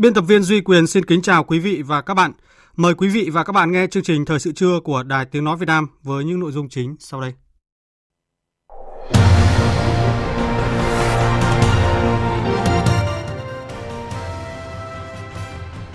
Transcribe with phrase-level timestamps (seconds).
[0.00, 2.32] Biên tập viên Duy Quyền xin kính chào quý vị và các bạn.
[2.76, 5.44] Mời quý vị và các bạn nghe chương trình Thời sự trưa của Đài Tiếng
[5.44, 7.32] Nói Việt Nam với những nội dung chính sau đây.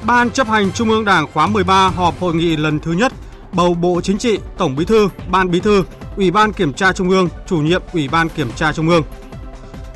[0.07, 3.13] Ban chấp hành Trung ương Đảng khóa 13 họp hội nghị lần thứ nhất
[3.53, 5.83] bầu Bộ Chính trị, Tổng Bí thư, Ban Bí thư,
[6.17, 9.03] Ủy ban Kiểm tra Trung ương, chủ nhiệm Ủy ban Kiểm tra Trung ương.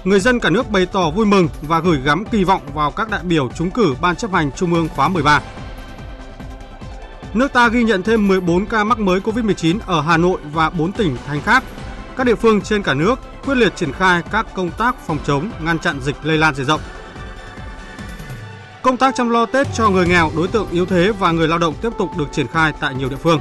[0.04, 3.10] Người dân cả nước bày tỏ vui mừng và gửi gắm kỳ vọng vào các
[3.10, 5.42] đại biểu trúng cử Ban chấp hành Trung ương khóa 13.
[7.34, 10.92] Nước ta ghi nhận thêm 14 ca mắc mới COVID-19 ở Hà Nội và 4
[10.92, 11.64] tỉnh thành khác.
[12.18, 15.52] Các địa phương trên cả nước quyết liệt triển khai các công tác phòng chống,
[15.62, 16.82] ngăn chặn dịch lây lan diện rộng.
[18.82, 21.60] Công tác chăm lo Tết cho người nghèo, đối tượng yếu thế và người lao
[21.60, 23.40] động tiếp tục được triển khai tại nhiều địa phương.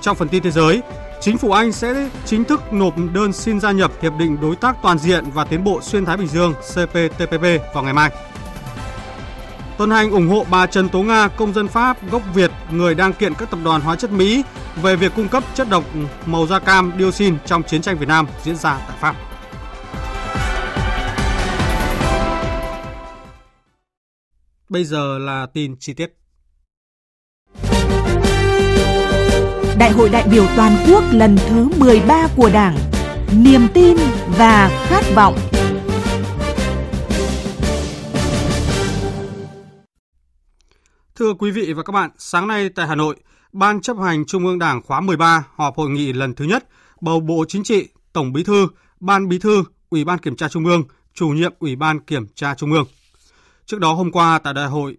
[0.00, 0.82] Trong phần tin thế giới,
[1.20, 4.76] Chính phủ Anh sẽ chính thức nộp đơn xin gia nhập Hiệp định Đối tác
[4.82, 8.10] Toàn diện và Tiến bộ Xuyên Thái Bình Dương CPTPP vào ngày mai.
[9.78, 13.12] Tuần hành ủng hộ bà Trần Tố Nga, công dân Pháp gốc Việt, người đang
[13.12, 14.42] kiện các tập đoàn hóa chất Mỹ
[14.82, 15.84] về việc cung cấp chất độc
[16.26, 19.16] màu da cam dioxin trong chiến tranh Việt Nam diễn ra tại Pháp.
[24.68, 26.25] Bây giờ là tin chi tiết.
[29.86, 32.78] Đại hội đại biểu toàn quốc lần thứ 13 của Đảng.
[33.36, 33.96] Niềm tin
[34.38, 35.36] và khát vọng.
[41.16, 43.16] Thưa quý vị và các bạn, sáng nay tại Hà Nội,
[43.52, 46.68] Ban chấp hành Trung ương Đảng khóa 13 họp hội nghị lần thứ nhất
[47.00, 48.68] bầu Bộ Chính trị, Tổng Bí thư,
[49.00, 50.82] Ban Bí thư, Ủy ban Kiểm tra Trung ương,
[51.14, 52.86] chủ nhiệm Ủy ban Kiểm tra Trung ương.
[53.66, 54.96] Trước đó hôm qua tại Đại hội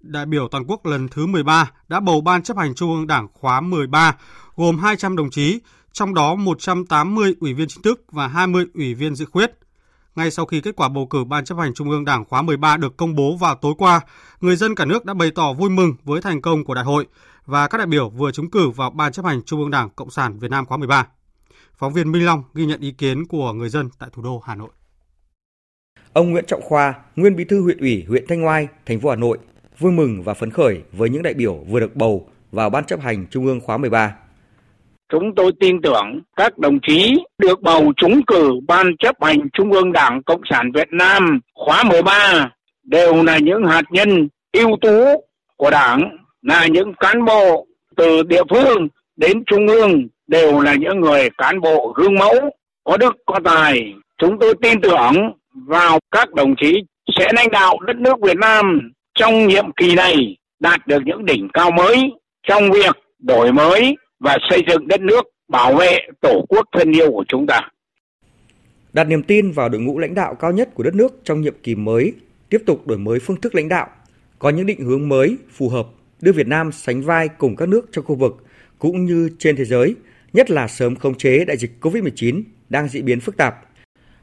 [0.00, 3.28] đại biểu toàn quốc lần thứ 13 đã bầu Ban chấp hành Trung ương Đảng
[3.32, 4.16] khóa 13
[4.56, 5.60] gồm 200 đồng chí,
[5.92, 9.50] trong đó 180 ủy viên chính thức và 20 ủy viên dự khuyết.
[10.14, 12.76] Ngay sau khi kết quả bầu cử Ban chấp hành Trung ương Đảng khóa 13
[12.76, 14.00] được công bố vào tối qua,
[14.40, 17.06] người dân cả nước đã bày tỏ vui mừng với thành công của đại hội
[17.46, 20.10] và các đại biểu vừa trúng cử vào Ban chấp hành Trung ương Đảng Cộng
[20.10, 21.06] sản Việt Nam khóa 13.
[21.76, 24.54] Phóng viên Minh Long ghi nhận ý kiến của người dân tại thủ đô Hà
[24.54, 24.68] Nội.
[26.12, 29.16] Ông Nguyễn Trọng Khoa, nguyên bí thư huyện ủy huyện Thanh Oai, thành phố Hà
[29.16, 29.38] Nội,
[29.78, 33.00] vui mừng và phấn khởi với những đại biểu vừa được bầu vào Ban chấp
[33.00, 34.14] hành Trung ương khóa 13.
[35.12, 39.72] Chúng tôi tin tưởng các đồng chí được bầu trúng cử Ban chấp hành Trung
[39.72, 42.50] ương Đảng Cộng sản Việt Nam khóa 13
[42.82, 45.04] đều là những hạt nhân ưu tú
[45.56, 47.66] của Đảng, là những cán bộ
[47.96, 52.34] từ địa phương đến Trung ương đều là những người cán bộ gương mẫu,
[52.84, 53.94] có đức, có tài.
[54.18, 55.14] Chúng tôi tin tưởng
[55.52, 56.82] vào các đồng chí
[57.18, 61.48] sẽ lãnh đạo đất nước Việt Nam trong nhiệm kỳ này đạt được những đỉnh
[61.54, 62.12] cao mới
[62.48, 67.10] trong việc đổi mới và xây dựng đất nước, bảo vệ tổ quốc thân yêu
[67.12, 67.60] của chúng ta.
[68.92, 71.54] Đặt niềm tin vào đội ngũ lãnh đạo cao nhất của đất nước trong nhiệm
[71.62, 72.12] kỳ mới,
[72.48, 73.88] tiếp tục đổi mới phương thức lãnh đạo,
[74.38, 75.86] có những định hướng mới phù hợp
[76.20, 78.44] đưa Việt Nam sánh vai cùng các nước trong khu vực
[78.78, 79.94] cũng như trên thế giới,
[80.32, 83.54] nhất là sớm khống chế đại dịch COVID-19 đang diễn biến phức tạp.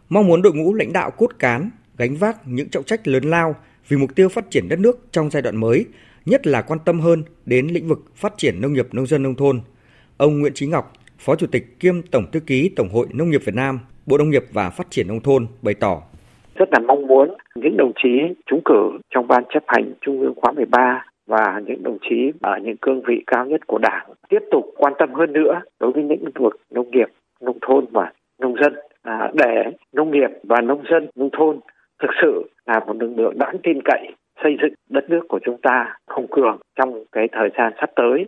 [0.09, 3.55] Mong muốn đội ngũ lãnh đạo cốt cán gánh vác những trọng trách lớn lao
[3.87, 5.85] vì mục tiêu phát triển đất nước trong giai đoạn mới,
[6.25, 9.35] nhất là quan tâm hơn đến lĩnh vực phát triển nông nghiệp nông dân nông
[9.35, 9.59] thôn.
[10.17, 13.41] Ông Nguyễn Chí Ngọc, Phó Chủ tịch kiêm Tổng thư ký Tổng hội Nông nghiệp
[13.45, 16.01] Việt Nam, Bộ Nông nghiệp và Phát triển nông thôn bày tỏ
[16.55, 18.09] rất là mong muốn những đồng chí
[18.45, 22.57] trúng cử trong ban chấp hành Trung ương khóa 13 và những đồng chí ở
[22.63, 26.03] những cương vị cao nhất của Đảng tiếp tục quan tâm hơn nữa đối với
[26.03, 27.07] những lĩnh vực nông nghiệp,
[27.41, 31.59] nông thôn và nông dân à, để nông nghiệp và nông dân nông thôn
[32.01, 35.61] thực sự là một lực lượng đáng tin cậy xây dựng đất nước của chúng
[35.63, 38.25] ta hùng cường trong cái thời gian sắp tới.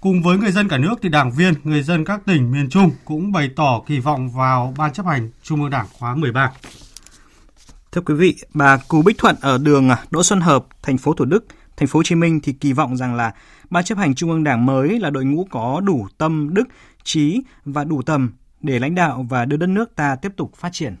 [0.00, 2.90] Cùng với người dân cả nước thì đảng viên, người dân các tỉnh miền Trung
[3.04, 6.52] cũng bày tỏ kỳ vọng vào Ban chấp hành Trung ương Đảng khóa 13.
[7.92, 11.24] Thưa quý vị, bà Cù Bích Thuận ở đường Đỗ Xuân Hợp, thành phố Thủ
[11.24, 11.44] Đức,
[11.76, 13.32] thành phố Hồ Chí Minh thì kỳ vọng rằng là
[13.70, 16.64] Ban chấp hành Trung ương Đảng mới là đội ngũ có đủ tâm, đức,
[17.02, 20.68] trí và đủ tầm để lãnh đạo và đưa đất nước ta tiếp tục phát
[20.72, 20.96] triển?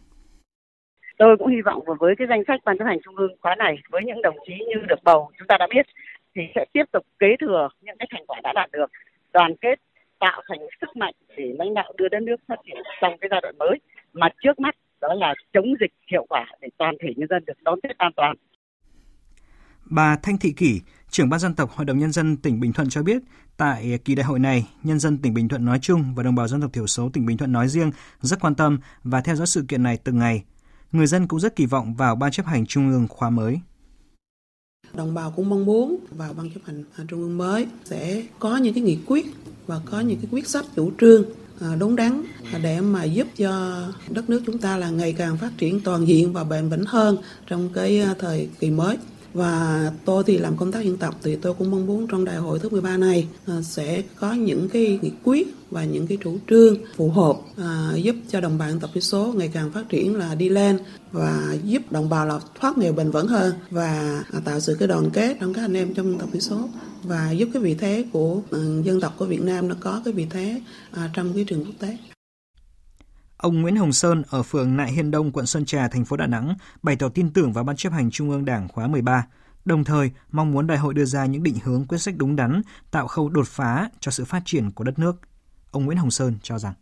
[1.18, 3.74] Tôi cũng hy vọng với cái danh sách ban chấp hành trung ương khóa này
[3.90, 5.86] với những đồng chí như được bầu chúng ta đã biết
[6.34, 8.90] thì sẽ tiếp tục kế thừa những cái thành quả đã đạt được,
[9.32, 9.74] đoàn kết
[10.18, 13.40] tạo thành sức mạnh để lãnh đạo đưa đất nước phát triển trong cái giai
[13.42, 13.78] đoạn mới
[14.12, 17.62] mà trước mắt đó là chống dịch hiệu quả để toàn thể nhân dân được
[17.62, 18.36] đón Tết an toàn.
[19.90, 20.80] Bà Thanh Thị Kỷ,
[21.10, 23.22] trưởng ban dân tộc Hội đồng Nhân dân tỉnh Bình Thuận cho biết,
[23.56, 26.48] tại kỳ đại hội này, nhân dân tỉnh Bình Thuận nói chung và đồng bào
[26.48, 29.46] dân tộc thiểu số tỉnh Bình Thuận nói riêng rất quan tâm và theo dõi
[29.46, 30.44] sự kiện này từng ngày.
[30.92, 33.60] Người dân cũng rất kỳ vọng vào ban chấp hành trung ương khóa mới.
[34.94, 38.56] Đồng bào cũng mong muốn vào ban chấp hành à, trung ương mới sẽ có
[38.56, 39.26] những cái nghị quyết
[39.66, 41.24] và có những cái quyết sách chủ trương
[41.60, 42.22] à, đúng đắn
[42.62, 46.32] để mà giúp cho đất nước chúng ta là ngày càng phát triển toàn diện
[46.32, 48.98] và bền vững hơn trong cái à, thời kỳ mới
[49.38, 52.36] và tôi thì làm công tác dân tộc thì tôi cũng mong muốn trong đại
[52.36, 56.38] hội thứ 13 này à, sẽ có những cái nghị quyết và những cái chủ
[56.50, 59.88] trương phù hợp à, giúp cho đồng bào dân tộc thiểu số ngày càng phát
[59.88, 60.78] triển là đi lên
[61.12, 64.88] và giúp đồng bào là thoát nghèo bền vững hơn và à, tạo sự cái
[64.88, 66.68] đoàn kết trong các anh em trong dân tộc thiểu số
[67.02, 70.14] và giúp cái vị thế của à, dân tộc của Việt Nam nó có cái
[70.14, 70.60] vị thế
[70.90, 71.96] à, trong cái trường quốc tế.
[73.38, 76.26] Ông Nguyễn Hồng Sơn ở phường Nại Hiên Đông, quận Sơn Trà, thành phố Đà
[76.26, 79.26] Nẵng bày tỏ tin tưởng vào Ban chấp hành Trung ương Đảng khóa 13,
[79.64, 82.62] đồng thời mong muốn đại hội đưa ra những định hướng quyết sách đúng đắn,
[82.90, 85.16] tạo khâu đột phá cho sự phát triển của đất nước.
[85.70, 86.72] Ông Nguyễn Hồng Sơn cho rằng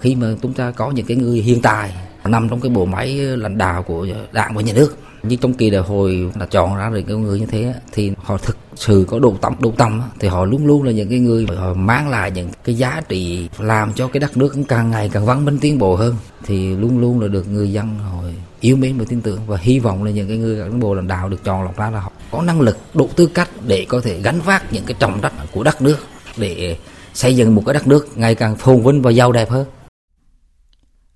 [0.00, 1.94] khi mà chúng ta có những cái người hiện tại
[2.24, 5.70] nằm trong cái bộ máy lãnh đạo của đảng và nhà nước như trong kỳ
[5.70, 9.18] đại hội là chọn ra được cái người như thế thì họ thực sự có
[9.18, 12.30] đủ tâm đủ tâm thì họ luôn luôn là những cái người họ mang lại
[12.30, 15.78] những cái giá trị làm cho cái đất nước càng ngày càng văn minh tiến
[15.78, 16.16] bộ hơn.
[16.44, 18.22] Thì luôn luôn là được người dân họ
[18.60, 21.08] yêu mến và tin tưởng và hy vọng là những cái người cán bộ lãnh
[21.08, 24.00] đạo được chọn lọc ra là họ có năng lực đủ tư cách để có
[24.00, 25.96] thể gánh vác những cái trọng trách của đất nước,
[26.36, 26.76] để
[27.14, 29.66] xây dựng một cái đất nước ngày càng phồn vinh và giàu đẹp hơn.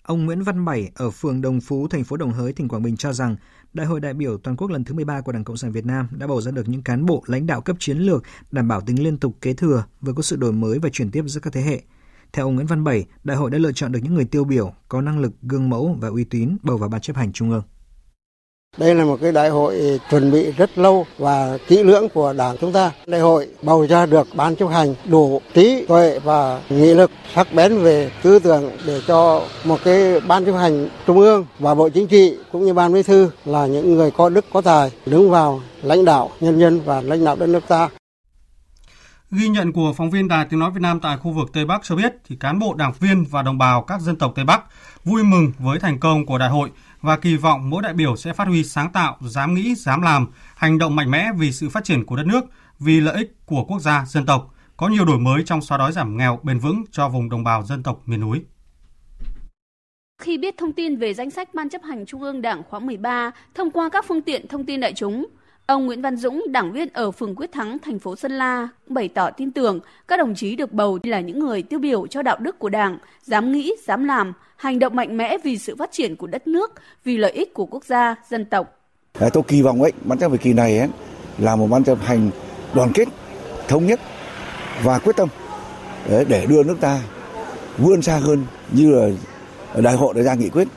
[0.07, 2.97] Ông Nguyễn Văn Bảy ở phường Đồng Phú, thành phố Đồng Hới, tỉnh Quảng Bình
[2.97, 3.37] cho rằng
[3.73, 6.09] Đại hội đại biểu toàn quốc lần thứ 13 của Đảng Cộng sản Việt Nam
[6.13, 9.03] đã bầu ra được những cán bộ lãnh đạo cấp chiến lược đảm bảo tính
[9.03, 11.61] liên tục kế thừa, vừa có sự đổi mới và chuyển tiếp giữa các thế
[11.61, 11.83] hệ.
[12.33, 14.73] Theo ông Nguyễn Văn Bảy, đại hội đã lựa chọn được những người tiêu biểu,
[14.89, 17.63] có năng lực, gương mẫu và uy tín bầu vào ban chấp hành trung ương.
[18.79, 22.57] Đây là một cái đại hội chuẩn bị rất lâu và kỹ lưỡng của Đảng
[22.61, 22.93] chúng ta.
[23.07, 27.53] Đại hội bầu ra được ban chấp hành đủ trí tuệ và nghị lực sắc
[27.55, 31.89] bén về tư tưởng để cho một cái ban chấp hành trung ương và bộ
[31.89, 35.31] chính trị cũng như ban bí thư là những người có đức có tài đứng
[35.31, 37.89] vào lãnh đạo nhân dân và lãnh đạo đất nước ta.
[39.31, 41.81] Ghi nhận của phóng viên Đài Tiếng Nói Việt Nam tại khu vực Tây Bắc
[41.85, 44.61] cho biết, thì cán bộ đảng viên và đồng bào các dân tộc Tây Bắc
[45.05, 46.71] vui mừng với thành công của đại hội
[47.07, 50.27] và kỳ vọng mỗi đại biểu sẽ phát huy sáng tạo, dám nghĩ, dám làm,
[50.57, 52.45] hành động mạnh mẽ vì sự phát triển của đất nước,
[52.79, 55.93] vì lợi ích của quốc gia, dân tộc, có nhiều đổi mới trong xóa đói
[55.93, 58.45] giảm nghèo bền vững cho vùng đồng bào dân tộc miền núi.
[60.23, 63.31] Khi biết thông tin về danh sách Ban chấp hành Trung ương Đảng khóa 13
[63.55, 65.27] thông qua các phương tiện thông tin đại chúng,
[65.67, 69.09] Ông Nguyễn Văn Dũng, đảng viên ở phường Quyết Thắng, thành phố Sơn La, bày
[69.09, 72.37] tỏ tin tưởng các đồng chí được bầu là những người tiêu biểu cho đạo
[72.41, 76.17] đức của Đảng, dám nghĩ, dám làm, hành động mạnh mẽ vì sự phát triển
[76.17, 76.73] của đất nước,
[77.05, 78.79] vì lợi ích của quốc gia, dân tộc.
[79.33, 80.89] Tôi kỳ vọng ấy, ban chấp hành kỳ này ấy,
[81.39, 82.31] là một ban chấp hành
[82.75, 83.09] đoàn kết,
[83.69, 84.01] thống nhất
[84.83, 85.29] và quyết tâm
[86.29, 87.01] để đưa nước ta
[87.79, 89.09] vươn xa hơn như là
[89.83, 90.69] đại hội đã ra nghị quyết.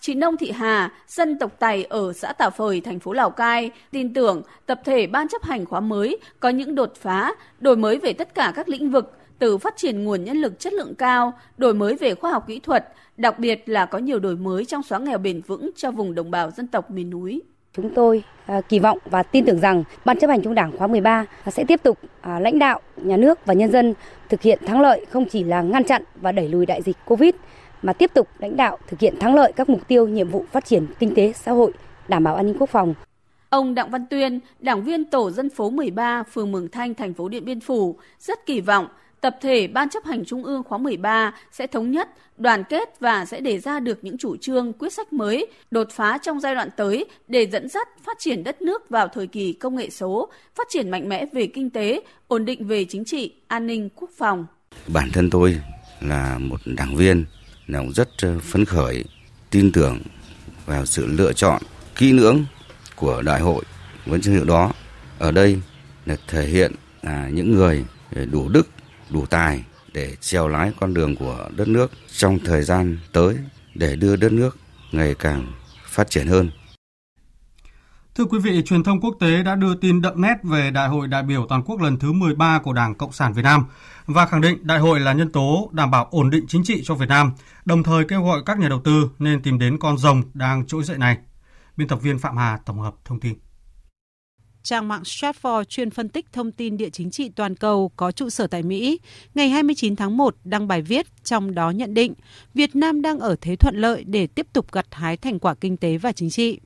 [0.00, 3.70] Chị Nông Thị Hà, dân tộc Tài ở xã Tà Phời, thành phố Lào Cai,
[3.90, 7.98] tin tưởng tập thể ban chấp hành khóa mới có những đột phá, đổi mới
[7.98, 11.32] về tất cả các lĩnh vực, từ phát triển nguồn nhân lực chất lượng cao,
[11.58, 14.82] đổi mới về khoa học kỹ thuật, đặc biệt là có nhiều đổi mới trong
[14.82, 17.42] xóa nghèo bền vững cho vùng đồng bào dân tộc miền núi.
[17.76, 20.86] Chúng tôi à, kỳ vọng và tin tưởng rằng Ban chấp hành Trung đảng khóa
[20.86, 23.94] 13 à, sẽ tiếp tục à, lãnh đạo nhà nước và nhân dân
[24.28, 27.34] thực hiện thắng lợi không chỉ là ngăn chặn và đẩy lùi đại dịch Covid
[27.82, 30.64] mà tiếp tục lãnh đạo thực hiện thắng lợi các mục tiêu nhiệm vụ phát
[30.64, 31.72] triển kinh tế xã hội,
[32.08, 32.94] đảm bảo an ninh quốc phòng.
[33.50, 37.28] Ông Đặng Văn Tuyên, đảng viên tổ dân phố 13, phường Mường Thanh, thành phố
[37.28, 38.88] Điện Biên Phủ, rất kỳ vọng
[39.20, 42.08] tập thể Ban chấp hành Trung ương khóa 13 sẽ thống nhất,
[42.38, 46.18] đoàn kết và sẽ đề ra được những chủ trương, quyết sách mới, đột phá
[46.22, 49.76] trong giai đoạn tới để dẫn dắt phát triển đất nước vào thời kỳ công
[49.76, 53.66] nghệ số, phát triển mạnh mẽ về kinh tế, ổn định về chính trị, an
[53.66, 54.46] ninh, quốc phòng.
[54.94, 55.60] Bản thân tôi
[56.00, 57.24] là một đảng viên
[57.70, 59.04] là cũng rất ờ, phấn khởi,
[59.50, 59.98] tin tưởng
[60.66, 61.62] vào sự lựa chọn
[61.94, 62.44] kỹ lưỡng
[62.96, 63.64] của đại hội
[64.06, 64.72] với danh hiệu đó.
[65.18, 65.60] Ở đây
[66.06, 66.72] là thể hiện
[67.02, 67.84] là những người
[68.16, 68.68] ờ, đủ đức,
[69.10, 73.36] đủ tài để trèo lái con đường của đất nước trong thời gian tới
[73.74, 74.58] để đưa đất nước
[74.92, 75.52] ngày càng
[75.84, 76.50] phát triển hơn.
[78.14, 81.08] Thưa quý vị, truyền thông quốc tế đã đưa tin đậm nét về Đại hội
[81.08, 83.64] đại biểu toàn quốc lần thứ 13 của Đảng Cộng sản Việt Nam
[84.06, 86.94] và khẳng định đại hội là nhân tố đảm bảo ổn định chính trị cho
[86.94, 87.32] Việt Nam,
[87.64, 90.84] đồng thời kêu gọi các nhà đầu tư nên tìm đến con rồng đang trỗi
[90.84, 91.18] dậy này.
[91.76, 93.34] Biên tập viên Phạm Hà tổng hợp thông tin.
[94.62, 98.30] Trang mạng Stratfor chuyên phân tích thông tin địa chính trị toàn cầu có trụ
[98.30, 99.00] sở tại Mỹ,
[99.34, 102.14] ngày 29 tháng 1 đăng bài viết trong đó nhận định
[102.54, 105.76] Việt Nam đang ở thế thuận lợi để tiếp tục gặt hái thành quả kinh
[105.76, 106.60] tế và chính trị.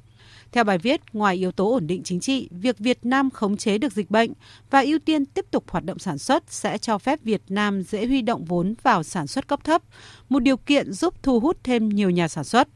[0.54, 3.78] Theo bài viết, ngoài yếu tố ổn định chính trị, việc Việt Nam khống chế
[3.78, 4.32] được dịch bệnh
[4.70, 8.06] và ưu tiên tiếp tục hoạt động sản xuất sẽ cho phép Việt Nam dễ
[8.06, 9.82] huy động vốn vào sản xuất cấp thấp,
[10.28, 12.68] một điều kiện giúp thu hút thêm nhiều nhà sản xuất.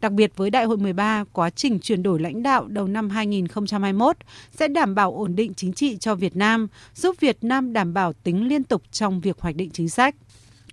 [0.00, 4.16] Đặc biệt với Đại hội 13, quá trình chuyển đổi lãnh đạo đầu năm 2021
[4.58, 8.12] sẽ đảm bảo ổn định chính trị cho Việt Nam, giúp Việt Nam đảm bảo
[8.12, 10.14] tính liên tục trong việc hoạch định chính sách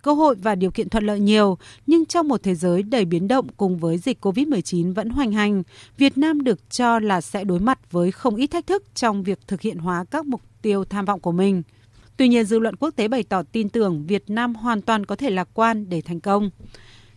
[0.03, 1.57] cơ hội và điều kiện thuận lợi nhiều,
[1.87, 5.63] nhưng trong một thế giới đầy biến động cùng với dịch COVID-19 vẫn hoành hành,
[5.97, 9.39] Việt Nam được cho là sẽ đối mặt với không ít thách thức trong việc
[9.47, 11.63] thực hiện hóa các mục tiêu tham vọng của mình.
[12.17, 15.15] Tuy nhiên, dư luận quốc tế bày tỏ tin tưởng Việt Nam hoàn toàn có
[15.15, 16.49] thể lạc quan để thành công.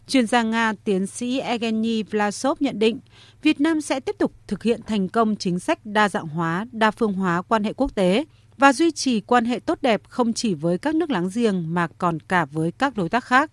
[0.08, 2.98] Chuyên gia Nga tiến sĩ Evgeny Vlasov nhận định,
[3.42, 6.90] Việt Nam sẽ tiếp tục thực hiện thành công chính sách đa dạng hóa, đa
[6.90, 8.24] phương hóa quan hệ quốc tế,
[8.58, 11.88] và duy trì quan hệ tốt đẹp không chỉ với các nước láng giềng mà
[11.98, 13.50] còn cả với các đối tác khác.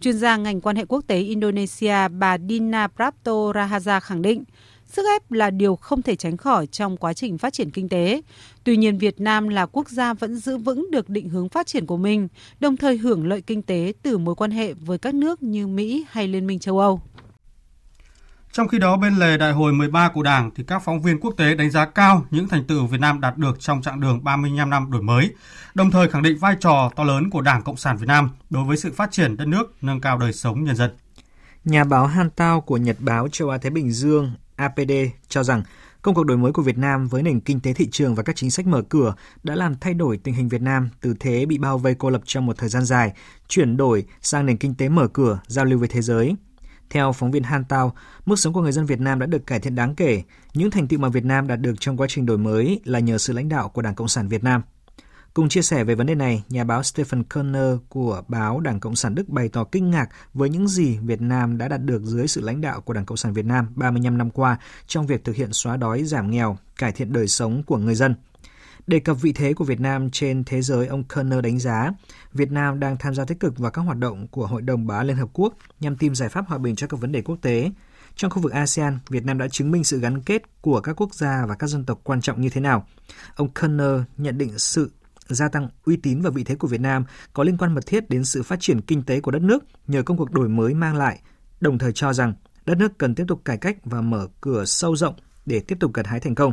[0.00, 4.44] Chuyên gia ngành quan hệ quốc tế Indonesia bà Dina Prapto Rahaja khẳng định,
[4.86, 8.22] sức ép là điều không thể tránh khỏi trong quá trình phát triển kinh tế.
[8.64, 11.86] Tuy nhiên, Việt Nam là quốc gia vẫn giữ vững được định hướng phát triển
[11.86, 12.28] của mình,
[12.60, 16.04] đồng thời hưởng lợi kinh tế từ mối quan hệ với các nước như Mỹ
[16.08, 17.00] hay Liên minh châu Âu.
[18.58, 21.34] Trong khi đó, bên lề đại hội 13 của Đảng thì các phóng viên quốc
[21.36, 24.70] tế đánh giá cao những thành tựu Việt Nam đạt được trong chặng đường 35
[24.70, 25.34] năm đổi mới,
[25.74, 28.64] đồng thời khẳng định vai trò to lớn của Đảng Cộng sản Việt Nam đối
[28.64, 30.90] với sự phát triển đất nước, nâng cao đời sống nhân dân.
[31.64, 34.92] Nhà báo Han Tao của Nhật báo châu Á Thái Bình Dương APD
[35.28, 35.62] cho rằng
[36.02, 38.36] công cuộc đổi mới của Việt Nam với nền kinh tế thị trường và các
[38.36, 41.58] chính sách mở cửa đã làm thay đổi tình hình Việt Nam từ thế bị
[41.58, 43.12] bao vây cô lập trong một thời gian dài,
[43.48, 46.36] chuyển đổi sang nền kinh tế mở cửa, giao lưu với thế giới–
[46.90, 47.92] theo phóng viên Han Tao,
[48.26, 50.22] mức sống của người dân Việt Nam đã được cải thiện đáng kể.
[50.54, 53.18] Những thành tựu mà Việt Nam đạt được trong quá trình đổi mới là nhờ
[53.18, 54.62] sự lãnh đạo của Đảng Cộng sản Việt Nam.
[55.34, 58.96] Cùng chia sẻ về vấn đề này, nhà báo Stephen Kerner của báo Đảng Cộng
[58.96, 62.28] sản Đức bày tỏ kinh ngạc với những gì Việt Nam đã đạt được dưới
[62.28, 65.36] sự lãnh đạo của Đảng Cộng sản Việt Nam 35 năm qua trong việc thực
[65.36, 68.14] hiện xóa đói, giảm nghèo, cải thiện đời sống của người dân–
[68.88, 71.92] Đề cập vị thế của Việt Nam trên thế giới, ông Kerner đánh giá
[72.32, 74.98] Việt Nam đang tham gia tích cực vào các hoạt động của Hội đồng Bảo
[74.98, 77.36] an Liên Hợp Quốc nhằm tìm giải pháp hòa bình cho các vấn đề quốc
[77.42, 77.70] tế.
[78.16, 81.14] Trong khu vực ASEAN, Việt Nam đã chứng minh sự gắn kết của các quốc
[81.14, 82.86] gia và các dân tộc quan trọng như thế nào.
[83.36, 84.90] Ông Kerner nhận định sự
[85.28, 88.10] gia tăng uy tín và vị thế của Việt Nam có liên quan mật thiết
[88.10, 90.96] đến sự phát triển kinh tế của đất nước nhờ công cuộc đổi mới mang
[90.96, 91.20] lại,
[91.60, 92.34] đồng thời cho rằng
[92.66, 95.14] đất nước cần tiếp tục cải cách và mở cửa sâu rộng
[95.46, 96.52] để tiếp tục gặt hái thành công.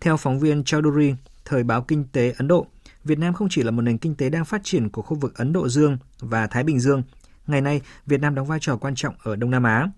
[0.00, 1.14] Theo phóng viên Chowdhury,
[1.50, 2.66] Thời báo Kinh tế Ấn Độ,
[3.04, 5.34] Việt Nam không chỉ là một nền kinh tế đang phát triển của khu vực
[5.38, 7.02] Ấn Độ Dương và Thái Bình Dương.
[7.46, 9.88] Ngày nay, Việt Nam đóng vai trò quan trọng ở Đông Nam Á.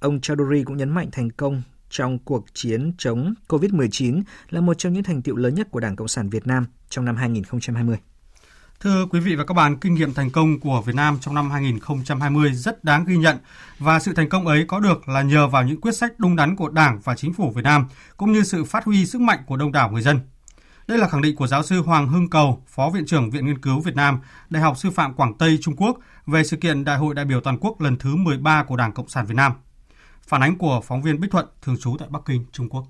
[0.00, 4.92] Ông Chowdhury cũng nhấn mạnh thành công trong cuộc chiến chống COVID-19 là một trong
[4.92, 7.96] những thành tiệu lớn nhất của Đảng Cộng sản Việt Nam trong năm 2020.
[8.80, 11.50] Thưa quý vị và các bạn, kinh nghiệm thành công của Việt Nam trong năm
[11.50, 13.36] 2020 rất đáng ghi nhận
[13.78, 16.56] và sự thành công ấy có được là nhờ vào những quyết sách đúng đắn
[16.56, 19.56] của Đảng và Chính phủ Việt Nam cũng như sự phát huy sức mạnh của
[19.56, 20.20] đông đảo người dân.
[20.92, 23.58] Đây là khẳng định của giáo sư Hoàng Hưng Cầu, Phó Viện trưởng Viện Nghiên
[23.60, 24.20] cứu Việt Nam,
[24.50, 27.40] Đại học Sư phạm Quảng Tây, Trung Quốc về sự kiện Đại hội đại biểu
[27.40, 29.52] toàn quốc lần thứ 13 của Đảng Cộng sản Việt Nam.
[30.26, 32.84] Phản ánh của phóng viên Bích Thuận, thường trú tại Bắc Kinh, Trung Quốc.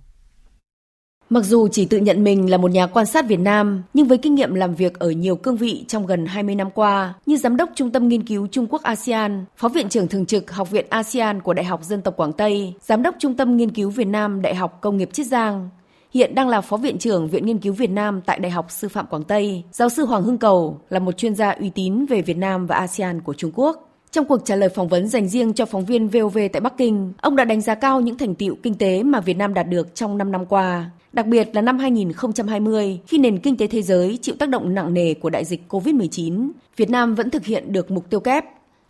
[1.30, 4.18] Mặc dù chỉ tự nhận mình là một nhà quan sát Việt Nam, nhưng với
[4.18, 7.56] kinh nghiệm làm việc ở nhiều cương vị trong gần 20 năm qua, như Giám
[7.56, 10.87] đốc Trung tâm Nghiên cứu Trung Quốc ASEAN, Phó Viện trưởng Thường trực Học viện
[10.90, 14.06] ASEAN của Đại học Dân tộc Quảng Tây, Giám đốc Trung tâm Nghiên cứu Việt
[14.06, 15.68] Nam Đại học Công nghiệp Chiết Giang,
[16.12, 18.88] hiện đang là Phó Viện trưởng Viện Nghiên cứu Việt Nam tại Đại học Sư
[18.88, 19.62] phạm Quảng Tây.
[19.73, 22.76] Giáo sư Hoàng Hưng Cầu là một chuyên gia uy tín về Việt Nam và
[22.76, 23.88] ASEAN của Trung Quốc.
[24.11, 27.12] Trong cuộc trả lời phỏng vấn dành riêng cho phóng viên VOV tại Bắc Kinh,
[27.21, 29.95] ông đã đánh giá cao những thành tiệu kinh tế mà Việt Nam đạt được
[29.95, 34.19] trong 5 năm qua, đặc biệt là năm 2020 khi nền kinh tế thế giới
[34.23, 36.50] chịu tác động nặng nề của đại dịch COVID-19.
[36.76, 38.45] Việt Nam vẫn thực hiện được mục tiêu kép.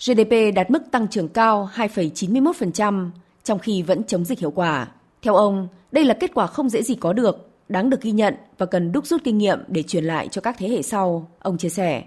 [0.07, 3.11] GDP đạt mức tăng trưởng cao 2,91%,
[3.45, 4.88] trong khi vẫn chống dịch hiệu quả.
[5.23, 8.34] Theo ông, đây là kết quả không dễ gì có được, đáng được ghi nhận
[8.58, 11.58] và cần đúc rút kinh nghiệm để truyền lại cho các thế hệ sau, ông
[11.58, 12.02] chia sẻ.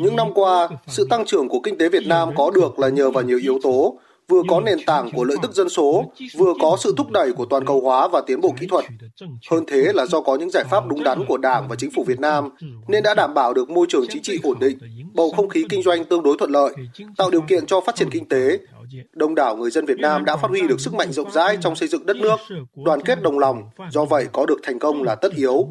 [0.00, 3.10] Những năm qua, sự tăng trưởng của kinh tế Việt Nam có được là nhờ
[3.10, 3.98] vào nhiều yếu tố,
[4.30, 7.44] vừa có nền tảng của lợi tức dân số, vừa có sự thúc đẩy của
[7.44, 8.84] toàn cầu hóa và tiến bộ kỹ thuật.
[9.50, 12.04] Hơn thế là do có những giải pháp đúng đắn của Đảng và chính phủ
[12.04, 12.48] Việt Nam
[12.88, 14.78] nên đã đảm bảo được môi trường chính trị ổn định,
[15.14, 16.74] bầu không khí kinh doanh tương đối thuận lợi,
[17.16, 18.58] tạo điều kiện cho phát triển kinh tế.
[19.12, 21.76] Đông đảo người dân Việt Nam đã phát huy được sức mạnh rộng rãi trong
[21.76, 22.36] xây dựng đất nước,
[22.84, 25.68] đoàn kết đồng lòng, do vậy có được thành công là tất yếu.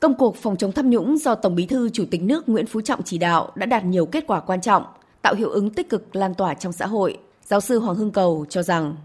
[0.00, 2.80] Công cuộc phòng chống tham nhũng do Tổng Bí thư Chủ tịch nước Nguyễn Phú
[2.80, 4.82] Trọng chỉ đạo đã đạt nhiều kết quả quan trọng,
[5.22, 7.18] tạo hiệu ứng tích cực lan tỏa trong xã hội.
[7.44, 8.96] Giáo sư Hoàng Hưng Cầu cho rằng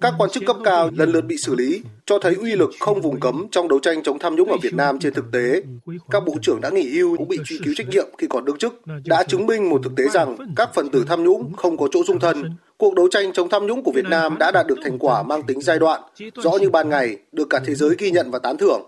[0.00, 3.00] các quan chức cấp cao lần lượt bị xử lý, cho thấy uy lực không
[3.00, 5.62] vùng cấm trong đấu tranh chống tham nhũng ở Việt Nam trên thực tế.
[6.10, 8.58] Các bộ trưởng đã nghỉ hưu cũng bị truy cứu trách nhiệm khi còn đương
[8.58, 11.88] chức, đã chứng minh một thực tế rằng các phần tử tham nhũng không có
[11.92, 12.56] chỗ dung thân.
[12.76, 15.42] Cuộc đấu tranh chống tham nhũng của Việt Nam đã đạt được thành quả mang
[15.42, 16.02] tính giai đoạn,
[16.34, 18.80] rõ như ban ngày, được cả thế giới ghi nhận và tán thưởng.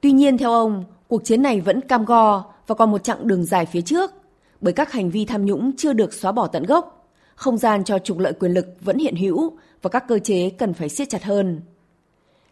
[0.00, 3.44] Tuy nhiên theo ông, cuộc chiến này vẫn cam go và còn một chặng đường
[3.44, 4.10] dài phía trước
[4.60, 7.98] bởi các hành vi tham nhũng chưa được xóa bỏ tận gốc, không gian cho
[7.98, 9.52] trục lợi quyền lực vẫn hiện hữu
[9.82, 11.60] và các cơ chế cần phải siết chặt hơn.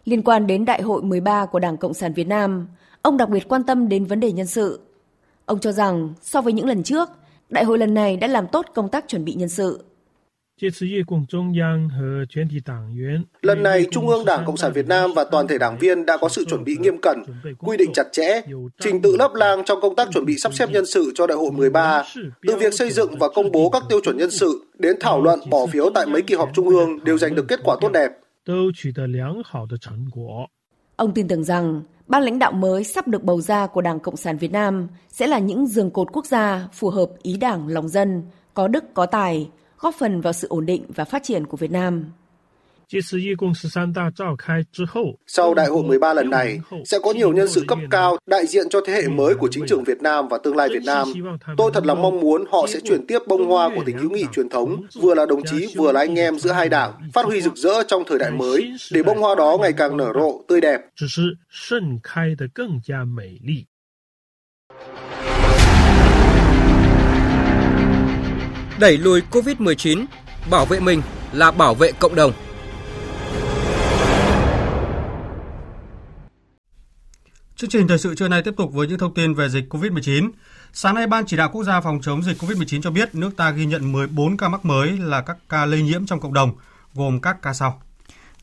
[0.04, 2.68] Liên quan đến Đại hội 13 của Đảng Cộng sản Việt Nam,
[3.02, 4.80] ông đặc biệt quan tâm đến vấn đề nhân sự.
[5.44, 7.08] Ông cho rằng so với những lần trước,
[7.48, 9.84] đại hội lần này đã làm tốt công tác chuẩn bị nhân sự.
[13.42, 16.16] Lần này, Trung ương Đảng Cộng sản Việt Nam và toàn thể đảng viên đã
[16.16, 17.22] có sự chuẩn bị nghiêm cẩn,
[17.58, 18.40] quy định chặt chẽ,
[18.80, 21.36] trình tự lớp lang trong công tác chuẩn bị sắp xếp nhân sự cho đại
[21.36, 22.02] hội 13,
[22.46, 25.40] từ việc xây dựng và công bố các tiêu chuẩn nhân sự đến thảo luận
[25.50, 28.10] bỏ phiếu tại mấy kỳ họp Trung ương đều giành được kết quả tốt đẹp.
[30.96, 34.16] Ông tin tưởng rằng ban lãnh đạo mới sắp được bầu ra của Đảng Cộng
[34.16, 37.88] sản Việt Nam sẽ là những giường cột quốc gia phù hợp ý đảng lòng
[37.88, 38.22] dân,
[38.54, 39.48] có đức có tài,
[39.80, 42.04] góp phần vào sự ổn định và phát triển của Việt Nam.
[45.26, 48.68] Sau đại hội 13 lần này, sẽ có nhiều nhân sự cấp cao đại diện
[48.70, 51.08] cho thế hệ mới của chính trường Việt Nam và tương lai Việt Nam.
[51.56, 54.24] Tôi thật là mong muốn họ sẽ chuyển tiếp bông hoa của tình hữu nghị
[54.32, 57.40] truyền thống, vừa là đồng chí vừa là anh em giữa hai đảng, phát huy
[57.40, 60.60] rực rỡ trong thời đại mới, để bông hoa đó ngày càng nở rộ, tươi
[60.60, 60.80] đẹp.
[68.80, 70.04] Đẩy lùi COVID-19,
[70.50, 72.32] bảo vệ mình là bảo vệ cộng đồng.
[77.56, 80.30] Chương trình thời sự trưa nay tiếp tục với những thông tin về dịch COVID-19.
[80.72, 83.50] Sáng nay, Ban chỉ đạo quốc gia phòng chống dịch COVID-19 cho biết nước ta
[83.50, 86.52] ghi nhận 14 ca mắc mới là các ca lây nhiễm trong cộng đồng,
[86.94, 87.82] gồm các ca sau.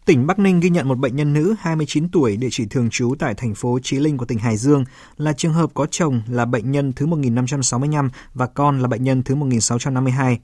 [0.08, 3.16] Tỉnh Bắc Ninh ghi nhận một bệnh nhân nữ 29 tuổi địa chỉ thường trú
[3.20, 4.86] tại thành phố Chí Linh của tỉnh Hải Dương
[5.18, 9.24] là trường hợp có chồng là bệnh nhân thứ 1565 và con là bệnh nhân
[9.24, 10.40] thứ 1652.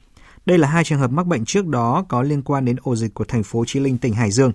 [0.45, 3.13] Đây là hai trường hợp mắc bệnh trước đó có liên quan đến ổ dịch
[3.13, 4.51] của thành phố Chí Linh, tỉnh Hải Dương.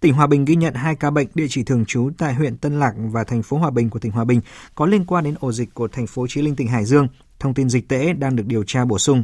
[0.00, 2.80] Tỉnh Hòa Bình ghi nhận hai ca bệnh địa chỉ thường trú tại huyện Tân
[2.80, 4.40] Lạc và thành phố Hòa Bình của tỉnh Hòa Bình
[4.74, 7.08] có liên quan đến ổ dịch của thành phố Chí Linh, tỉnh Hải Dương.
[7.38, 9.22] Thông tin dịch tễ đang được điều tra bổ sung.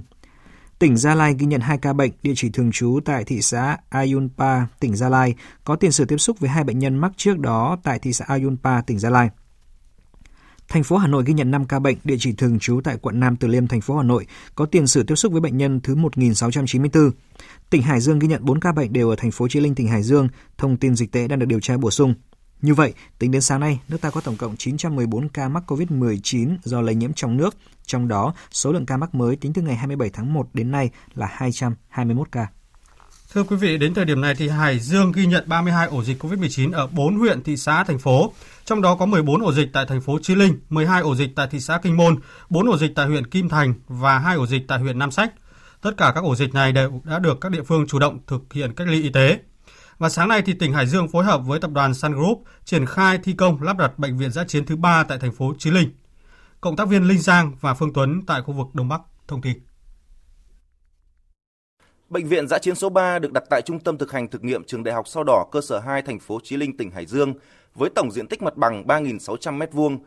[0.78, 3.76] Tỉnh Gia Lai ghi nhận hai ca bệnh địa chỉ thường trú tại thị xã
[3.88, 7.38] Ayunpa, tỉnh Gia Lai, có tiền sử tiếp xúc với hai bệnh nhân mắc trước
[7.38, 9.30] đó tại thị xã Ayunpa, tỉnh Gia Lai.
[10.68, 13.20] Thành phố Hà Nội ghi nhận 5 ca bệnh địa chỉ thường trú tại quận
[13.20, 15.80] Nam Từ Liêm, thành phố Hà Nội, có tiền sử tiếp xúc với bệnh nhân
[15.80, 17.10] thứ 1694.
[17.70, 19.88] Tỉnh Hải Dương ghi nhận 4 ca bệnh đều ở thành phố Chí Linh, tỉnh
[19.88, 20.28] Hải Dương.
[20.58, 22.14] Thông tin dịch tễ đang được điều tra bổ sung.
[22.62, 26.56] Như vậy, tính đến sáng nay, nước ta có tổng cộng 914 ca mắc COVID-19
[26.64, 29.76] do lây nhiễm trong nước, trong đó số lượng ca mắc mới tính từ ngày
[29.76, 32.46] 27 tháng 1 đến nay là 221 ca.
[33.32, 36.24] Thưa quý vị, đến thời điểm này thì Hải Dương ghi nhận 32 ổ dịch
[36.24, 38.32] COVID-19 ở 4 huyện, thị xã, thành phố.
[38.64, 41.48] Trong đó có 14 ổ dịch tại thành phố Chí Linh, 12 ổ dịch tại
[41.50, 42.16] thị xã Kinh Môn,
[42.50, 45.32] 4 ổ dịch tại huyện Kim Thành và 2 ổ dịch tại huyện Nam Sách.
[45.80, 48.52] Tất cả các ổ dịch này đều đã được các địa phương chủ động thực
[48.52, 49.38] hiện cách ly y tế.
[49.98, 52.86] Và sáng nay thì tỉnh Hải Dương phối hợp với tập đoàn Sun Group triển
[52.86, 55.70] khai thi công lắp đặt bệnh viện giã chiến thứ 3 tại thành phố Chí
[55.70, 55.90] Linh.
[56.60, 59.58] Cộng tác viên Linh Giang và Phương Tuấn tại khu vực Đông Bắc thông tin.
[62.08, 64.64] Bệnh viện giã chiến số 3 được đặt tại Trung tâm thực hành thực nghiệm
[64.64, 67.34] Trường Đại học Sao Đỏ cơ sở 2 thành phố Chí Linh tỉnh Hải Dương
[67.74, 69.98] với tổng diện tích mặt bằng 3.600 m2,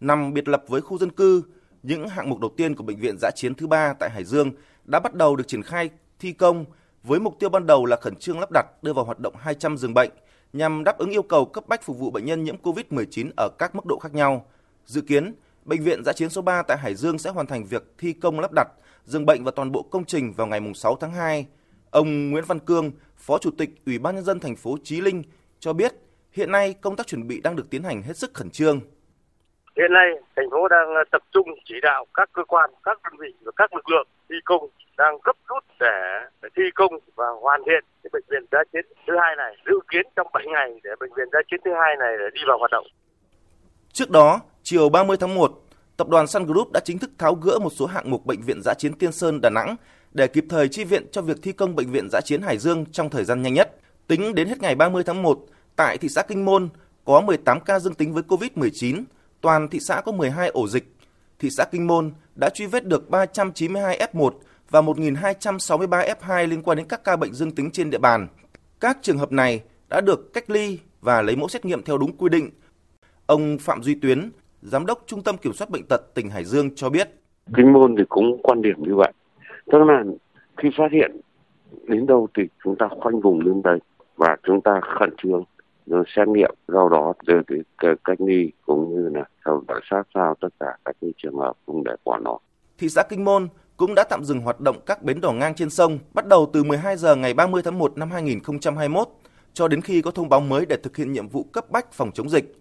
[0.00, 1.42] nằm biệt lập với khu dân cư.
[1.82, 4.52] Những hạng mục đầu tiên của bệnh viện giã chiến thứ 3 tại Hải Dương
[4.84, 6.64] đã bắt đầu được triển khai thi công
[7.02, 9.76] với mục tiêu ban đầu là khẩn trương lắp đặt đưa vào hoạt động 200
[9.76, 10.10] giường bệnh
[10.52, 13.74] nhằm đáp ứng yêu cầu cấp bách phục vụ bệnh nhân nhiễm COVID-19 ở các
[13.74, 14.46] mức độ khác nhau.
[14.86, 15.34] Dự kiến,
[15.64, 18.40] bệnh viện giã chiến số 3 tại Hải Dương sẽ hoàn thành việc thi công
[18.40, 18.68] lắp đặt
[19.04, 21.46] giường bệnh và toàn bộ công trình vào ngày 6 tháng 2.
[21.90, 25.22] Ông Nguyễn Văn Cương, Phó Chủ tịch Ủy ban nhân dân thành phố Chí Linh
[25.60, 25.94] cho biết,
[26.32, 28.80] hiện nay công tác chuẩn bị đang được tiến hành hết sức khẩn trương.
[29.76, 33.12] Hiện nay, thành phố đang ờ, tập trung chỉ đạo các cơ quan, các đơn
[33.20, 35.96] vị và các lực lượng thi công đang gấp rút để,
[36.42, 39.80] để thi công và hoàn thiện cái bệnh viện giã chiến thứ hai này dự
[39.90, 42.58] kiến trong 7 ngày để bệnh viện giã chiến thứ hai này để đi vào
[42.58, 42.86] hoạt động.
[43.92, 45.52] Trước đó, chiều 30 tháng 1,
[45.96, 48.60] tập đoàn Sun Group đã chính thức tháo gỡ một số hạng mục bệnh viện
[48.64, 49.76] giã chiến Tiên Sơn Đà Nẵng
[50.12, 52.84] để kịp thời chi viện cho việc thi công bệnh viện giã chiến Hải Dương
[52.92, 53.76] trong thời gian nhanh nhất.
[54.06, 55.38] Tính đến hết ngày 30 tháng 1,
[55.76, 56.68] tại thị xã Kinh Môn
[57.04, 59.04] có 18 ca dương tính với COVID-19,
[59.40, 60.94] toàn thị xã có 12 ổ dịch.
[61.38, 64.30] Thị xã Kinh Môn đã truy vết được 392 F1
[64.70, 68.26] và 1.263 F2 liên quan đến các ca bệnh dương tính trên địa bàn.
[68.80, 72.16] Các trường hợp này đã được cách ly và lấy mẫu xét nghiệm theo đúng
[72.16, 72.50] quy định.
[73.26, 74.30] Ông Phạm Duy Tuyến,
[74.62, 77.08] Giám đốc Trung tâm Kiểm soát Bệnh tật tỉnh Hải Dương cho biết.
[77.56, 79.12] Kinh môn thì cũng quan điểm như vậy.
[79.72, 80.04] Tức là
[80.56, 81.20] khi phát hiện
[81.86, 83.78] đến đâu thì chúng ta khoanh vùng đến đấy
[84.16, 85.44] và chúng ta khẩn trương
[86.16, 87.40] xét nghiệm do đó đưa
[87.78, 91.38] cái cách ly cũng như là theo dõi sát sao tất cả các cái trường
[91.38, 92.38] hợp không để bỏ nó.
[92.78, 95.70] Thị xã Kinh Môn cũng đã tạm dừng hoạt động các bến đò ngang trên
[95.70, 99.08] sông bắt đầu từ 12 giờ ngày 30 tháng 1 năm 2021
[99.52, 102.10] cho đến khi có thông báo mới để thực hiện nhiệm vụ cấp bách phòng
[102.14, 102.56] chống dịch.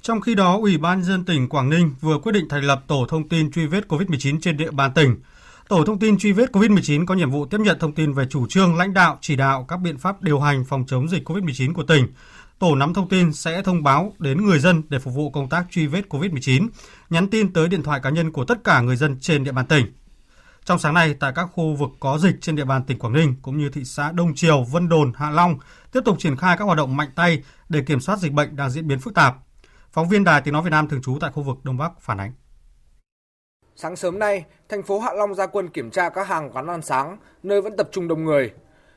[0.00, 3.06] Trong khi đó, Ủy ban dân tỉnh Quảng Ninh vừa quyết định thành lập tổ
[3.08, 5.16] thông tin truy vết COVID-19 trên địa bàn tỉnh.
[5.68, 8.46] Tổ thông tin truy vết COVID-19 có nhiệm vụ tiếp nhận thông tin về chủ
[8.46, 11.82] trương lãnh đạo, chỉ đạo các biện pháp điều hành phòng chống dịch COVID-19 của
[11.82, 12.06] tỉnh.
[12.58, 15.66] Tổ nắm thông tin sẽ thông báo đến người dân để phục vụ công tác
[15.70, 16.68] truy vết COVID-19,
[17.10, 19.66] nhắn tin tới điện thoại cá nhân của tất cả người dân trên địa bàn
[19.66, 19.86] tỉnh.
[20.64, 23.34] Trong sáng nay, tại các khu vực có dịch trên địa bàn tỉnh Quảng Ninh
[23.42, 25.58] cũng như thị xã Đông Triều, Vân Đồn, Hạ Long
[25.92, 28.70] tiếp tục triển khai các hoạt động mạnh tay để kiểm soát dịch bệnh đang
[28.70, 29.36] diễn biến phức tạp.
[29.92, 32.20] Phóng viên Đài Tiếng nói Việt Nam thường trú tại khu vực Đông Bắc phản
[32.20, 32.32] ánh.
[33.84, 36.82] Sáng sớm nay, thành phố Hạ Long ra quân kiểm tra các hàng quán ăn
[36.82, 38.52] sáng, nơi vẫn tập trung đông người.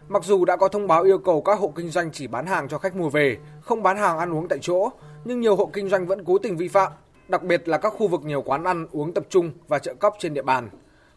[0.08, 2.68] Mặc dù đã có thông báo yêu cầu các hộ kinh doanh chỉ bán hàng
[2.68, 4.90] cho khách mua về, không bán hàng ăn uống tại chỗ,
[5.26, 6.92] nhưng nhiều hộ kinh doanh vẫn cố tình vi phạm,
[7.28, 10.16] đặc biệt là các khu vực nhiều quán ăn uống tập trung và chợ cóc
[10.20, 10.70] trên địa bàn.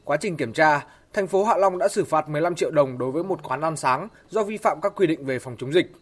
[0.04, 3.10] Quá trình kiểm tra, thành phố Hạ Long đã xử phạt 15 triệu đồng đối
[3.10, 5.92] với một quán ăn sáng do vi phạm các quy định về phòng chống dịch.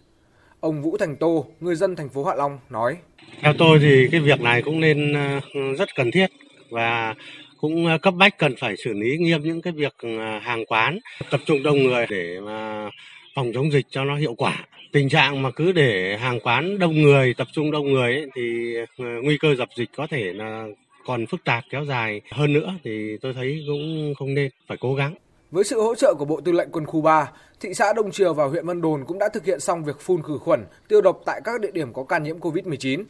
[0.61, 2.97] Ông Vũ Thành Tô, người dân thành phố Hạ Long nói:
[3.43, 6.27] Theo tôi thì cái việc này cũng nên ờ, rất cần thiết
[6.71, 7.15] và
[7.61, 10.99] cũng à, cấp bách cần phải xử lý nghiêm những cái việc à, hàng quán
[11.31, 12.91] tập trung đông người để mà
[13.35, 14.67] phòng chống dịch cho nó hiệu quả.
[14.93, 18.75] Tình trạng mà cứ để hàng quán đông người, tập trung đông người ấy, thì
[18.99, 20.67] à, nguy cơ dập dịch có thể là
[21.07, 24.95] còn phức tạp kéo dài hơn nữa thì tôi thấy cũng không nên phải cố
[24.95, 25.15] gắng.
[25.51, 28.35] Với sự hỗ trợ của Bộ Tư lệnh Quân khu 3, thị xã Đông Triều
[28.35, 31.23] và huyện Vân Đồn cũng đã thực hiện xong việc phun khử khuẩn, tiêu độc
[31.27, 33.05] tại các địa điểm có ca nhiễm COVID-19,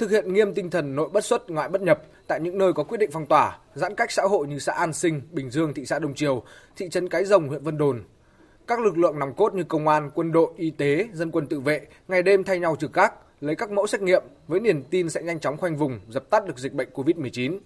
[0.00, 2.82] thực hiện nghiêm tinh thần nội bất xuất ngoại bất nhập tại những nơi có
[2.82, 5.86] quyết định phong tỏa, giãn cách xã hội như xã An Sinh, Bình Dương, thị
[5.86, 6.42] xã Đông Triều,
[6.76, 8.02] thị trấn Cái Rồng, huyện Vân Đồn.
[8.66, 11.60] Các lực lượng nòng cốt như công an, quân đội, y tế, dân quân tự
[11.60, 15.10] vệ ngày đêm thay nhau trực các lấy các mẫu xét nghiệm với niềm tin
[15.10, 17.58] sẽ nhanh chóng khoanh vùng, dập tắt được dịch bệnh COVID-19.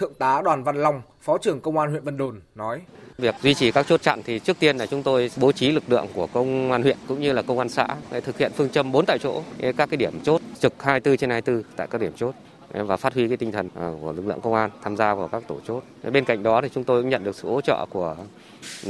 [0.00, 2.80] Thượng tá Đoàn Văn Long, Phó trưởng Công an huyện Vân Đồn nói.
[3.18, 5.82] Việc duy trì các chốt chặn thì trước tiên là chúng tôi bố trí lực
[5.88, 8.68] lượng của công an huyện cũng như là công an xã để thực hiện phương
[8.68, 9.42] châm 4 tại chỗ,
[9.76, 12.34] các cái điểm chốt trực 24 trên 24 tại các điểm chốt
[12.72, 15.28] và phát huy cái tinh thần à, của lực lượng công an tham gia vào
[15.28, 15.84] các tổ chốt.
[16.12, 18.16] Bên cạnh đó thì chúng tôi cũng nhận được sự hỗ trợ của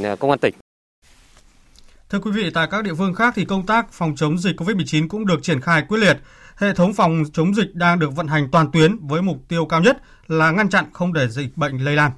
[0.03, 0.53] à, công an tỉnh.
[2.09, 5.07] Thưa quý vị, tại các địa phương khác thì công tác phòng chống dịch COVID-19
[5.07, 6.17] cũng được triển khai quyết liệt.
[6.61, 9.81] Hệ thống phòng chống dịch đang được vận hành toàn tuyến với mục tiêu cao
[9.81, 12.11] nhất là ngăn chặn không để dịch bệnh lây lan.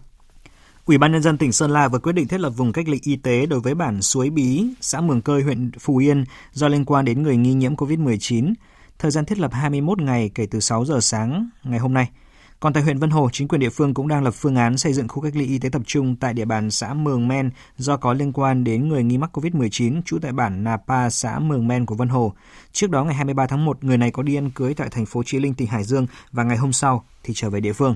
[0.86, 2.99] Ủy ban nhân dân tỉnh Sơn La vừa quyết định thiết lập vùng cách ly
[3.03, 6.86] y tế đối với bản Suối Bí, xã Mường Cơi, huyện Phú Yên do liên
[6.86, 8.53] quan đến người nghi nhiễm COVID-19.
[8.99, 12.10] Thời gian thiết lập 21 ngày kể từ 6 giờ sáng ngày hôm nay.
[12.63, 14.93] Còn tại huyện Vân Hồ, chính quyền địa phương cũng đang lập phương án xây
[14.93, 17.97] dựng khu cách ly y tế tập trung tại địa bàn xã Mường Men do
[17.97, 21.67] có liên quan đến người nghi mắc COVID-19 trú tại bản Nà Pa, xã Mường
[21.67, 22.34] Men của Vân Hồ.
[22.71, 25.23] Trước đó ngày 23 tháng 1, người này có đi ăn cưới tại thành phố
[25.26, 27.95] Chí Linh, tỉnh Hải Dương và ngày hôm sau thì trở về địa phương.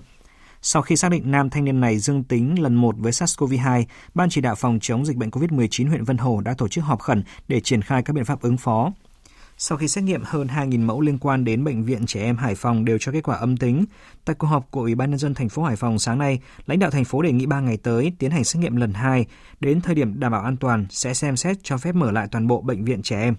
[0.61, 4.29] Sau khi xác định nam thanh niên này dương tính lần một với SARS-CoV-2, Ban
[4.29, 7.23] chỉ đạo phòng chống dịch bệnh COVID-19 huyện Vân Hồ đã tổ chức họp khẩn
[7.47, 8.91] để triển khai các biện pháp ứng phó.
[9.59, 12.55] Sau khi xét nghiệm hơn 2.000 mẫu liên quan đến bệnh viện trẻ em Hải
[12.55, 13.85] Phòng đều cho kết quả âm tính,
[14.25, 16.79] tại cuộc họp của Ủy ban nhân dân thành phố Hải Phòng sáng nay, lãnh
[16.79, 19.25] đạo thành phố đề nghị 3 ngày tới tiến hành xét nghiệm lần 2,
[19.59, 22.47] đến thời điểm đảm bảo an toàn sẽ xem xét cho phép mở lại toàn
[22.47, 23.35] bộ bệnh viện trẻ em.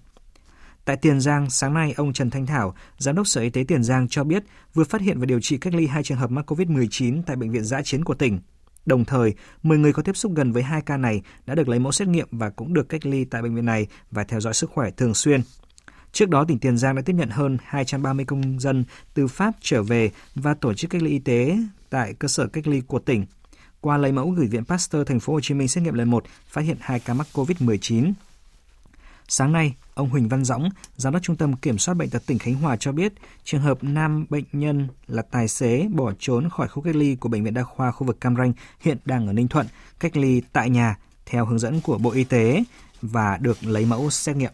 [0.85, 3.83] Tại Tiền Giang, sáng nay, ông Trần Thanh Thảo, Giám đốc Sở Y tế Tiền
[3.83, 4.43] Giang cho biết
[4.75, 7.51] vừa phát hiện và điều trị cách ly hai trường hợp mắc COVID-19 tại Bệnh
[7.51, 8.41] viện Giã Chiến của tỉnh.
[8.87, 11.79] Đồng thời, 10 người có tiếp xúc gần với hai ca này đã được lấy
[11.79, 14.55] mẫu xét nghiệm và cũng được cách ly tại bệnh viện này và theo dõi
[14.55, 15.41] sức khỏe thường xuyên.
[16.19, 19.83] Trước đó, tỉnh Tiền Giang đã tiếp nhận hơn 230 công dân từ Pháp trở
[19.83, 21.59] về và tổ chức cách ly y tế
[21.91, 23.27] tại cơ sở cách ly của tỉnh.
[23.81, 26.25] Qua lấy mẫu gửi Viện Pasteur Thành phố Hồ Chí Minh xét nghiệm lần 1,
[26.49, 28.13] phát hiện hai ca mắc COVID-19.
[29.29, 32.39] Sáng nay, ông Huỳnh Văn Dõng, Giám đốc Trung tâm Kiểm soát Bệnh tật tỉnh
[32.39, 33.13] Khánh Hòa cho biết,
[33.45, 37.29] trường hợp nam bệnh nhân là tài xế bỏ trốn khỏi khu cách ly của
[37.29, 39.67] Bệnh viện Đa khoa khu vực Cam Ranh hiện đang ở Ninh Thuận,
[40.01, 42.63] cách ly tại nhà theo hướng dẫn của Bộ Y tế
[43.03, 44.53] và được lấy mẫu xét nghiệm.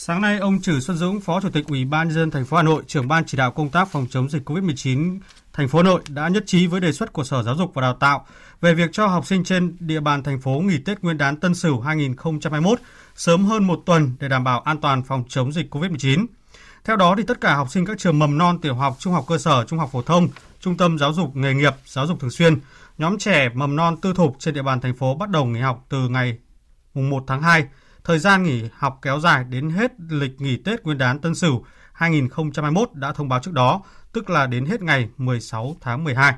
[0.00, 2.56] Sáng nay, ông Trử Xuân Dũng, Phó Chủ tịch Ủy ban nhân dân thành phố
[2.56, 5.18] Hà Nội, trưởng ban chỉ đạo công tác phòng chống dịch COVID-19
[5.52, 7.82] thành phố Hà Nội đã nhất trí với đề xuất của Sở Giáo dục và
[7.82, 8.26] Đào tạo
[8.60, 11.54] về việc cho học sinh trên địa bàn thành phố nghỉ Tết Nguyên đán Tân
[11.54, 12.80] Sửu 2021
[13.16, 16.26] sớm hơn một tuần để đảm bảo an toàn phòng chống dịch COVID-19.
[16.84, 19.24] Theo đó, thì tất cả học sinh các trường mầm non, tiểu học, trung học
[19.28, 20.28] cơ sở, trung học phổ thông,
[20.60, 22.58] trung tâm giáo dục nghề nghiệp, giáo dục thường xuyên,
[22.98, 25.86] nhóm trẻ mầm non tư thục trên địa bàn thành phố bắt đầu nghỉ học
[25.88, 26.38] từ ngày
[26.94, 27.66] 1 tháng 2.
[28.08, 31.64] Thời gian nghỉ học kéo dài đến hết lịch nghỉ Tết Nguyên đán Tân Sửu
[31.92, 36.34] 2021 đã thông báo trước đó, tức là đến hết ngày 16 tháng 12.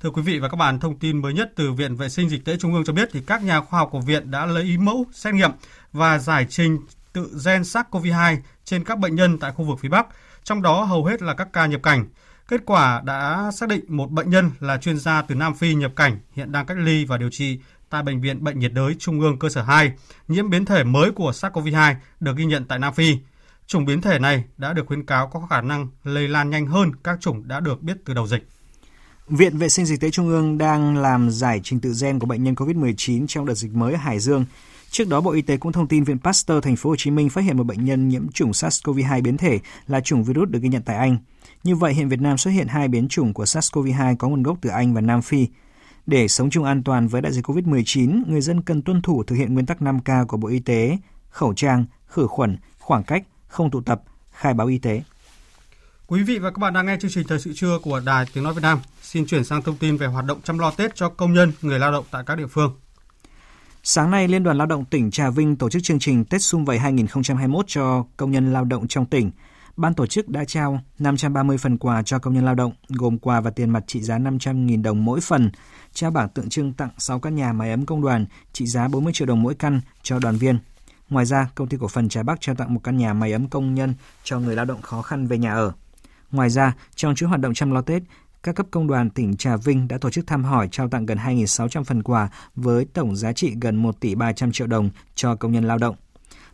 [0.00, 2.44] Thưa quý vị và các bạn, thông tin mới nhất từ Viện Vệ sinh Dịch
[2.44, 5.06] tễ Trung ương cho biết thì các nhà khoa học của viện đã lấy mẫu
[5.12, 5.50] xét nghiệm
[5.92, 6.78] và giải trình
[7.12, 10.06] tự gen SARS-CoV-2 trên các bệnh nhân tại khu vực phía Bắc,
[10.44, 12.08] trong đó hầu hết là các ca nhập cảnh.
[12.48, 15.92] Kết quả đã xác định một bệnh nhân là chuyên gia từ Nam Phi nhập
[15.96, 19.20] cảnh, hiện đang cách ly và điều trị tại Bệnh viện Bệnh nhiệt đới Trung
[19.20, 19.92] ương cơ sở 2,
[20.28, 23.16] nhiễm biến thể mới của SARS-CoV-2 được ghi nhận tại Nam Phi.
[23.66, 26.90] Chủng biến thể này đã được khuyến cáo có khả năng lây lan nhanh hơn
[27.04, 28.48] các chủng đã được biết từ đầu dịch.
[29.28, 32.44] Viện Vệ sinh Dịch tễ Trung ương đang làm giải trình tự gen của bệnh
[32.44, 34.44] nhân COVID-19 trong đợt dịch mới ở Hải Dương.
[34.90, 37.28] Trước đó, Bộ Y tế cũng thông tin Viện Pasteur Thành phố Hồ Chí Minh
[37.30, 40.68] phát hiện một bệnh nhân nhiễm chủng SARS-CoV-2 biến thể là chủng virus được ghi
[40.68, 41.18] nhận tại Anh.
[41.64, 44.58] Như vậy, hiện Việt Nam xuất hiện hai biến chủng của SARS-CoV-2 có nguồn gốc
[44.60, 45.46] từ Anh và Nam Phi.
[46.06, 49.36] Để sống chung an toàn với đại dịch COVID-19, người dân cần tuân thủ thực
[49.36, 50.98] hiện nguyên tắc 5K của Bộ Y tế,
[51.30, 55.02] khẩu trang, khử khuẩn, khoảng cách, không tụ tập, khai báo y tế.
[56.06, 58.44] Quý vị và các bạn đang nghe chương trình Thời sự trưa của Đài Tiếng
[58.44, 58.78] Nói Việt Nam.
[59.02, 61.78] Xin chuyển sang thông tin về hoạt động chăm lo Tết cho công nhân, người
[61.78, 62.74] lao động tại các địa phương.
[63.82, 66.64] Sáng nay, Liên đoàn Lao động tỉnh Trà Vinh tổ chức chương trình Tết Xung
[66.64, 69.30] Vầy 2021 cho công nhân lao động trong tỉnh.
[69.80, 73.40] Ban tổ chức đã trao 530 phần quà cho công nhân lao động, gồm quà
[73.40, 75.50] và tiền mặt trị giá 500.000 đồng mỗi phần,
[75.92, 79.12] trao bảng tượng trưng tặng 6 căn nhà máy ấm công đoàn trị giá 40
[79.12, 80.58] triệu đồng mỗi căn cho đoàn viên.
[81.10, 83.48] Ngoài ra, công ty cổ phần Trà Bắc trao tặng một căn nhà máy ấm
[83.48, 85.72] công nhân cho người lao động khó khăn về nhà ở.
[86.30, 88.02] Ngoài ra, trong chuỗi hoạt động chăm lo Tết,
[88.42, 91.18] các cấp công đoàn tỉnh Trà Vinh đã tổ chức thăm hỏi trao tặng gần
[91.18, 95.52] 2.600 phần quà với tổng giá trị gần 1 tỷ 300 triệu đồng cho công
[95.52, 95.96] nhân lao động.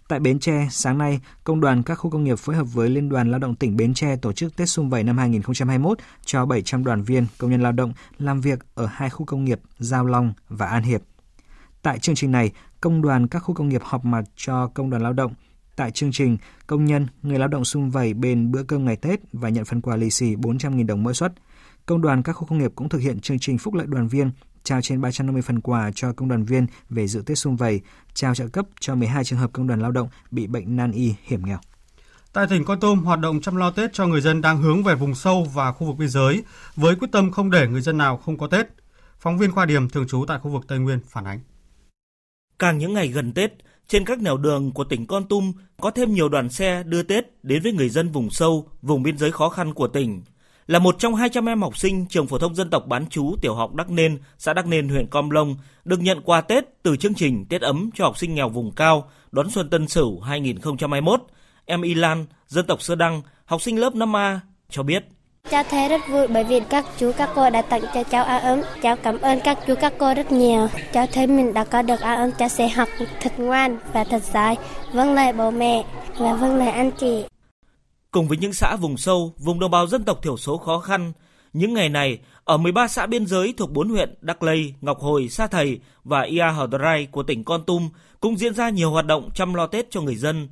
[0.09, 3.09] Tại Bến Tre, sáng nay, Công đoàn các khu công nghiệp phối hợp với Liên
[3.09, 6.85] đoàn Lao động tỉnh Bến Tre tổ chức Tết Xung Vầy năm 2021 cho 700
[6.85, 10.33] đoàn viên công nhân lao động làm việc ở hai khu công nghiệp Giao Long
[10.49, 11.01] và An Hiệp.
[11.83, 15.03] Tại chương trình này, Công đoàn các khu công nghiệp họp mặt cho Công đoàn
[15.03, 15.35] Lao động.
[15.77, 19.21] Tại chương trình, công nhân, người lao động xung vầy bên bữa cơm ngày Tết
[19.33, 21.33] và nhận phần quà lì xì 400.000 đồng mỗi suất.
[21.87, 24.31] Công đoàn các khu công nghiệp cũng thực hiện chương trình phúc lợi đoàn viên,
[24.67, 27.81] trao trên 350 phần quà cho công đoàn viên về dự Tết xung vầy,
[28.15, 31.15] trao trợ cấp cho 12 trường hợp công đoàn lao động bị bệnh nan y
[31.23, 31.59] hiểm nghèo.
[32.33, 34.95] Tại tỉnh Con Tum, hoạt động chăm lo Tết cho người dân đang hướng về
[34.95, 36.45] vùng sâu và khu vực biên giới
[36.77, 38.67] với quyết tâm không để người dân nào không có Tết.
[39.19, 41.41] Phóng viên Khoa Điểm thường trú tại khu vực Tây Nguyên phản ánh.
[42.59, 43.53] Càng những ngày gần Tết,
[43.89, 47.25] trên các nẻo đường của tỉnh Con Tum có thêm nhiều đoàn xe đưa Tết
[47.43, 50.23] đến với người dân vùng sâu, vùng biên giới khó khăn của tỉnh.
[50.67, 53.55] Là một trong 200 em học sinh trường phổ thông dân tộc bán chú tiểu
[53.55, 57.15] học Đắc Nên, xã Đắc Nên, huyện Com Lông được nhận quà Tết từ chương
[57.15, 61.21] trình Tết ấm cho học sinh nghèo vùng cao đón xuân Tân Sửu 2021.
[61.65, 64.39] Em Y Lan, dân tộc Sơ Đăng, học sinh lớp 5A
[64.71, 65.05] cho biết.
[65.51, 68.41] Cháu thấy rất vui bởi vì các chú các cô đã tặng cho cháu áo
[68.41, 68.61] ấm.
[68.83, 70.69] Cháu cảm ơn các chú các cô rất nhiều.
[70.93, 72.89] Cháu thấy mình đã có được áo ấm, cháu sẽ học
[73.21, 74.57] thật ngoan và thật giỏi,
[74.93, 75.85] vâng lời bố mẹ
[76.19, 77.25] và vâng lời anh chị.
[78.17, 81.13] Cùng với những xã vùng sâu, vùng đồng bào dân tộc thiểu số khó khăn,
[81.53, 85.29] những ngày này, ở 13 xã biên giới thuộc 4 huyện Đắc Lây, Ngọc Hồi,
[85.29, 87.89] Sa Thầy và Ia Hờ Rai của tỉnh Con Tum
[88.21, 90.49] cũng diễn ra nhiều hoạt động chăm lo Tết cho người dân.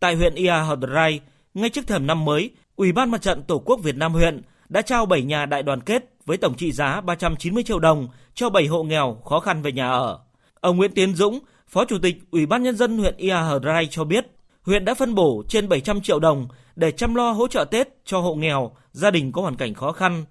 [0.00, 1.20] Tại huyện Ia Hờ Rai,
[1.54, 4.82] ngay trước thềm năm mới, Ủy ban Mặt trận Tổ quốc Việt Nam huyện đã
[4.82, 8.66] trao 7 nhà đại đoàn kết với tổng trị giá 390 triệu đồng cho 7
[8.66, 10.18] hộ nghèo khó khăn về nhà ở.
[10.60, 13.88] Ông Nguyễn Tiến Dũng, Phó Chủ tịch Ủy ban Nhân dân huyện Ia Hờ Rai
[13.90, 14.35] cho biết,
[14.66, 18.18] huyện đã phân bổ trên 700 triệu đồng để chăm lo hỗ trợ Tết cho
[18.18, 20.24] hộ nghèo, gia đình có hoàn cảnh khó khăn.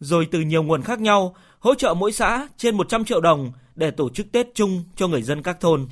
[0.00, 3.90] Rồi từ nhiều nguồn khác nhau, hỗ trợ mỗi xã trên 100 triệu đồng để
[3.90, 5.86] tổ chức Tết chung cho người dân các thôn.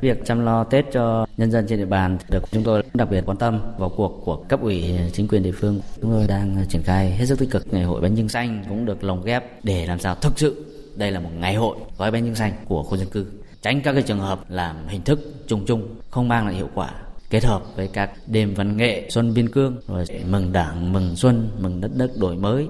[0.00, 3.22] Việc chăm lo Tết cho nhân dân trên địa bàn được chúng tôi đặc biệt
[3.26, 5.80] quan tâm vào cuộc của cấp ủy chính quyền địa phương.
[6.00, 7.72] Chúng tôi đang triển khai hết sức tích cực.
[7.72, 10.64] Ngày hội bánh trưng xanh cũng được lồng ghép để làm sao thực sự
[10.96, 13.26] đây là một ngày hội gói bánh trưng xanh của khu dân cư.
[13.62, 16.90] Tránh các cái trường hợp làm hình thức chung chung không mang lại hiệu quả
[17.30, 21.50] kết hợp với các đêm văn nghệ xuân biên cương, rồi mừng đảng, mừng xuân,
[21.60, 22.68] mừng đất nước đổi mới.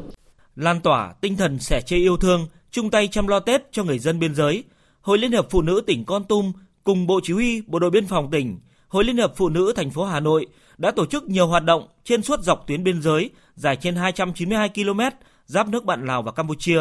[0.56, 3.98] Lan tỏa tinh thần sẻ chia yêu thương, chung tay chăm lo tết cho người
[3.98, 4.64] dân biên giới.
[5.00, 6.52] Hội liên hiệp phụ nữ tỉnh con tum
[6.84, 9.90] cùng bộ chỉ huy bộ đội biên phòng tỉnh, hội liên hiệp phụ nữ thành
[9.90, 10.46] phố hà nội
[10.78, 14.68] đã tổ chức nhiều hoạt động trên suốt dọc tuyến biên giới dài trên 292
[14.68, 15.00] km
[15.46, 16.80] giáp nước bạn lào và campuchia.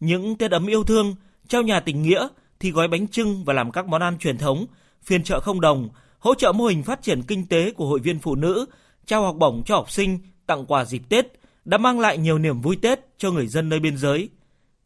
[0.00, 1.14] Những tết ấm yêu thương,
[1.48, 2.28] trao nhà tình nghĩa
[2.60, 4.66] thì gói bánh trưng và làm các món ăn truyền thống,
[5.02, 8.18] phiên chợ không đồng hỗ trợ mô hình phát triển kinh tế của hội viên
[8.18, 8.66] phụ nữ,
[9.06, 11.26] trao học bổng cho học sinh, tặng quà dịp Tết
[11.64, 14.28] đã mang lại nhiều niềm vui Tết cho người dân nơi biên giới.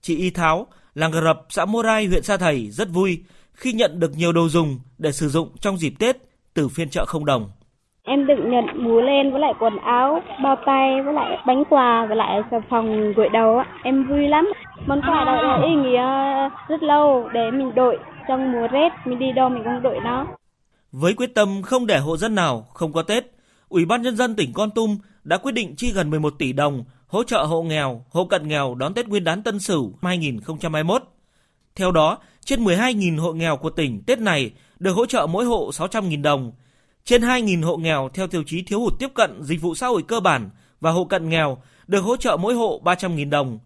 [0.00, 4.00] Chị Y Tháo, làng Gờ Rập, xã Morai, huyện Sa Thầy rất vui khi nhận
[4.00, 6.16] được nhiều đồ dùng để sử dụng trong dịp Tết
[6.54, 7.50] từ phiên chợ không đồng.
[8.04, 12.06] Em được nhận mũ lên với lại quần áo, bao tay với lại bánh quà
[12.06, 13.62] với lại xà phòng gội đầu.
[13.84, 14.52] Em vui lắm.
[14.86, 16.02] Món quà đó là ý nghĩa
[16.68, 20.26] rất lâu để mình đội trong mùa rét, mình đi đâu mình cũng đội nó.
[20.92, 23.24] Với quyết tâm không để hộ dân nào không có Tết,
[23.68, 26.85] Ủy ban Nhân dân tỉnh Con Tum đã quyết định chi gần 11 tỷ đồng
[27.07, 31.02] hỗ trợ hộ nghèo, hộ cận nghèo đón Tết Nguyên đán Tân Sửu 2021.
[31.76, 35.70] Theo đó, trên 12.000 hộ nghèo của tỉnh Tết này được hỗ trợ mỗi hộ
[35.70, 36.52] 600.000 đồng.
[37.05, 40.02] Trên 2.000 hộ nghèo theo tiêu chí thiếu hụt tiếp cận dịch vụ xã hội
[40.02, 40.50] cơ bản
[40.81, 43.59] và hộ cận nghèo được hỗ trợ mỗi hộ 300.000 đồng.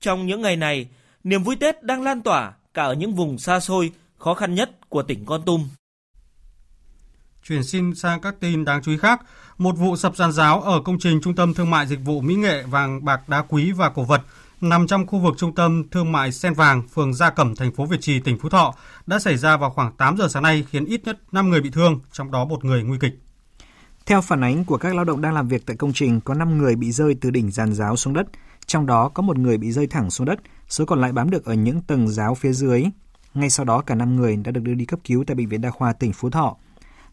[0.00, 0.86] Trong những ngày này,
[1.24, 4.88] niềm vui Tết đang lan tỏa cả ở những vùng xa xôi, khó khăn nhất
[4.88, 5.68] của tỉnh Con Tum.
[7.48, 9.20] Chuyển xin sang các tin đáng chú ý khác.
[9.58, 12.34] Một vụ sập giàn giáo ở công trình Trung tâm Thương mại Dịch vụ Mỹ
[12.34, 14.22] nghệ vàng bạc đá quý và cổ vật
[14.60, 17.86] nằm trong khu vực trung tâm thương mại Sen Vàng, phường Gia Cẩm, thành phố
[17.86, 18.74] Việt Trì, tỉnh Phú Thọ
[19.06, 21.70] đã xảy ra vào khoảng 8 giờ sáng nay khiến ít nhất 5 người bị
[21.70, 23.18] thương, trong đó một người nguy kịch.
[24.06, 26.58] Theo phản ánh của các lao động đang làm việc tại công trình, có 5
[26.58, 28.26] người bị rơi từ đỉnh giàn giáo xuống đất,
[28.66, 31.44] trong đó có một người bị rơi thẳng xuống đất, số còn lại bám được
[31.44, 32.84] ở những tầng giáo phía dưới.
[33.34, 35.60] Ngay sau đó cả 5 người đã được đưa đi cấp cứu tại bệnh viện
[35.60, 36.56] đa khoa tỉnh Phú Thọ.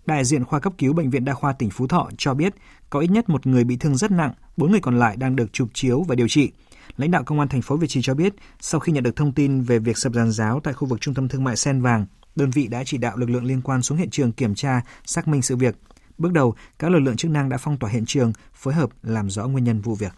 [0.06, 2.54] Đại diện khoa cấp cứu bệnh viện đa khoa tỉnh Phú Thọ cho biết
[2.90, 5.54] có ít nhất một người bị thương rất nặng, bốn người còn lại đang được
[5.54, 6.52] chụp chiếu và điều trị.
[6.98, 9.32] Lãnh đạo công an thành phố Việt Trì cho biết, sau khi nhận được thông
[9.32, 12.06] tin về việc sập giàn giáo tại khu vực trung tâm thương mại Sen Vàng,
[12.36, 15.28] đơn vị đã chỉ đạo lực lượng liên quan xuống hiện trường kiểm tra, xác
[15.28, 15.76] minh sự việc.
[16.18, 19.30] Bước đầu, các lực lượng chức năng đã phong tỏa hiện trường, phối hợp làm
[19.30, 20.14] rõ nguyên nhân vụ việc.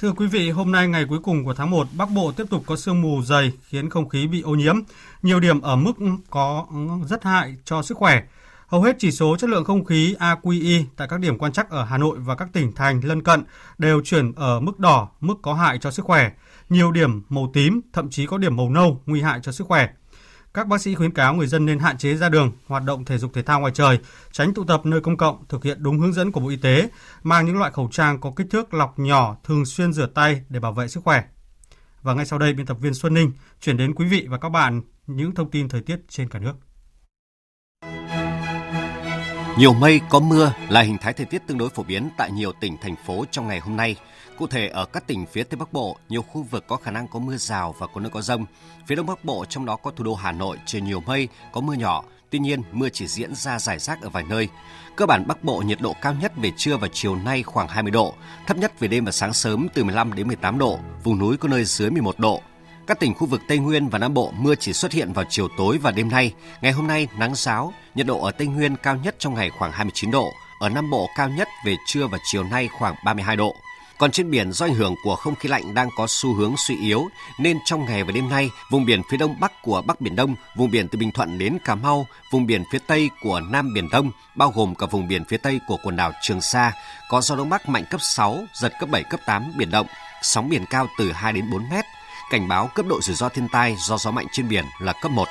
[0.00, 2.62] Thưa quý vị, hôm nay ngày cuối cùng của tháng 1, Bắc Bộ tiếp tục
[2.66, 4.76] có sương mù dày khiến không khí bị ô nhiễm.
[5.22, 5.92] Nhiều điểm ở mức
[6.30, 6.66] có
[7.08, 8.22] rất hại cho sức khỏe.
[8.66, 11.84] Hầu hết chỉ số chất lượng không khí AQI tại các điểm quan trắc ở
[11.84, 13.44] Hà Nội và các tỉnh thành lân cận
[13.78, 16.30] đều chuyển ở mức đỏ, mức có hại cho sức khỏe.
[16.68, 19.88] Nhiều điểm màu tím, thậm chí có điểm màu nâu, nguy hại cho sức khỏe.
[20.54, 23.18] Các bác sĩ khuyến cáo người dân nên hạn chế ra đường, hoạt động thể
[23.18, 23.98] dục thể thao ngoài trời,
[24.32, 26.88] tránh tụ tập nơi công cộng, thực hiện đúng hướng dẫn của Bộ Y tế,
[27.22, 30.60] mang những loại khẩu trang có kích thước lọc nhỏ, thường xuyên rửa tay để
[30.60, 31.24] bảo vệ sức khỏe.
[32.02, 34.48] Và ngay sau đây, biên tập viên Xuân Ninh chuyển đến quý vị và các
[34.48, 36.65] bạn những thông tin thời tiết trên cả nước.
[39.58, 42.52] Nhiều mây có mưa là hình thái thời tiết tương đối phổ biến tại nhiều
[42.52, 43.96] tỉnh thành phố trong ngày hôm nay.
[44.38, 47.08] Cụ thể ở các tỉnh phía Tây Bắc Bộ, nhiều khu vực có khả năng
[47.08, 48.46] có mưa rào và có nơi có rông.
[48.86, 51.60] Phía Đông Bắc Bộ trong đó có thủ đô Hà Nội trời nhiều mây, có
[51.60, 54.48] mưa nhỏ, tuy nhiên mưa chỉ diễn ra rải rác ở vài nơi.
[54.96, 57.90] Cơ bản Bắc Bộ nhiệt độ cao nhất về trưa và chiều nay khoảng 20
[57.90, 58.14] độ,
[58.46, 61.48] thấp nhất về đêm và sáng sớm từ 15 đến 18 độ, vùng núi có
[61.48, 62.42] nơi dưới 11 độ.
[62.86, 65.48] Các tỉnh khu vực Tây Nguyên và Nam Bộ mưa chỉ xuất hiện vào chiều
[65.56, 66.32] tối và đêm nay.
[66.60, 69.72] Ngày hôm nay nắng giáo, nhiệt độ ở Tây Nguyên cao nhất trong ngày khoảng
[69.72, 73.56] 29 độ, ở Nam Bộ cao nhất về trưa và chiều nay khoảng 32 độ.
[73.98, 76.76] Còn trên biển do ảnh hưởng của không khí lạnh đang có xu hướng suy
[76.80, 80.16] yếu nên trong ngày và đêm nay, vùng biển phía đông bắc của Bắc Biển
[80.16, 83.74] Đông, vùng biển từ Bình Thuận đến Cà Mau, vùng biển phía tây của Nam
[83.74, 86.72] Biển Đông, bao gồm cả vùng biển phía tây của quần đảo Trường Sa,
[87.08, 89.86] có gió đông bắc mạnh cấp 6, giật cấp 7, cấp 8 biển động,
[90.22, 91.84] sóng biển cao từ 2 đến 4 mét,
[92.30, 95.12] cảnh báo cấp độ rủi ro thiên tai do gió mạnh trên biển là cấp
[95.12, 95.28] 1.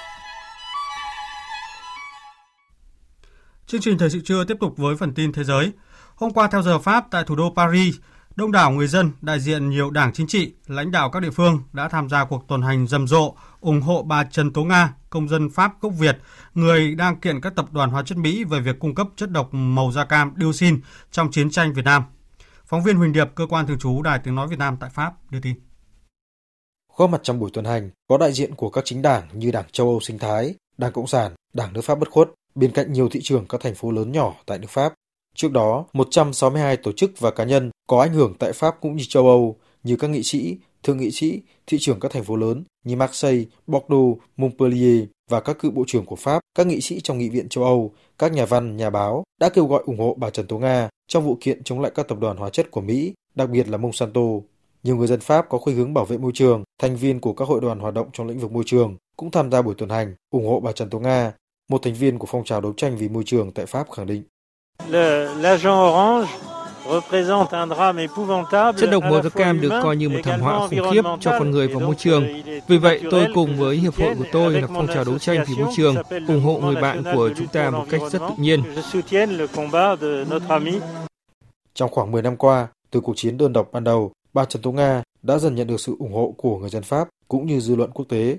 [3.67, 5.71] Chương trình thời sự trưa tiếp tục với phần tin thế giới.
[6.15, 7.95] Hôm qua theo giờ Pháp tại thủ đô Paris,
[8.35, 11.63] đông đảo người dân, đại diện nhiều đảng chính trị, lãnh đạo các địa phương
[11.73, 15.27] đã tham gia cuộc tuần hành rầm rộ ủng hộ bà Trần Tố Nga, công
[15.27, 16.17] dân Pháp gốc Việt,
[16.53, 19.53] người đang kiện các tập đoàn hóa chất Mỹ về việc cung cấp chất độc
[19.53, 20.79] màu da cam dioxin
[21.11, 22.03] trong chiến tranh Việt Nam.
[22.65, 25.13] Phóng viên Huỳnh Điệp, cơ quan thường trú Đài Tiếng Nói Việt Nam tại Pháp
[25.29, 25.64] đưa tin.
[26.97, 29.65] Góp mặt trong buổi tuần hành có đại diện của các chính đảng như Đảng
[29.71, 33.09] châu Âu sinh thái, Đảng Cộng sản, Đảng nước Pháp bất khuất, bên cạnh nhiều
[33.09, 34.93] thị trường các thành phố lớn nhỏ tại nước Pháp.
[35.35, 39.03] Trước đó, 162 tổ chức và cá nhân có ảnh hưởng tại Pháp cũng như
[39.09, 42.63] châu Âu như các nghị sĩ, thượng nghị sĩ, thị trưởng các thành phố lớn
[42.85, 47.17] như Marseille, Bordeaux, Montpellier và các cựu bộ trưởng của Pháp, các nghị sĩ trong
[47.17, 50.29] nghị viện châu Âu, các nhà văn, nhà báo đã kêu gọi ủng hộ bà
[50.29, 53.13] Trần Tố Nga trong vụ kiện chống lại các tập đoàn hóa chất của Mỹ,
[53.35, 54.21] đặc biệt là Monsanto.
[54.85, 57.47] Nhiều người dân Pháp có khuynh hướng bảo vệ môi trường, thành viên của các
[57.47, 60.15] hội đoàn hoạt động trong lĩnh vực môi trường cũng tham gia buổi tuần hành
[60.31, 61.33] ủng hộ bà Trần Tố Nga.
[61.69, 64.23] Một thành viên của phong trào đấu tranh vì môi trường tại Pháp khẳng định.
[68.77, 71.51] Chất độc màu da cam được coi như một thảm họa khủng khiếp cho con
[71.51, 72.27] người và môi trường.
[72.67, 75.55] Vì vậy, tôi cùng với hiệp hội của tôi là phong trào đấu tranh vì
[75.63, 75.95] môi trường,
[76.27, 78.63] ủng hộ người bạn của chúng ta một cách rất tự nhiên.
[81.73, 84.71] Trong khoảng 10 năm qua, từ cuộc chiến đơn độc ban đầu, bà Trần Tố
[84.71, 87.75] Nga đã dần nhận được sự ủng hộ của người dân Pháp cũng như dư
[87.75, 88.37] luận quốc tế.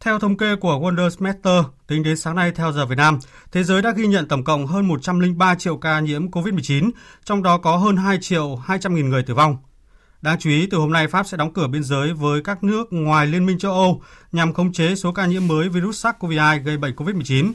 [0.00, 3.18] Theo thống kê của Wondersmeter, tính đến sáng nay theo giờ Việt Nam,
[3.52, 6.90] thế giới đã ghi nhận tổng cộng hơn 103 triệu ca nhiễm COVID-19,
[7.24, 9.56] trong đó có hơn 2 triệu 200 nghìn người tử vong.
[10.22, 12.84] Đáng chú ý, từ hôm nay Pháp sẽ đóng cửa biên giới với các nước
[12.90, 14.02] ngoài Liên minh châu Âu
[14.32, 17.52] nhằm khống chế số ca nhiễm mới virus SARS-CoV-2 gây bệnh COVID-19.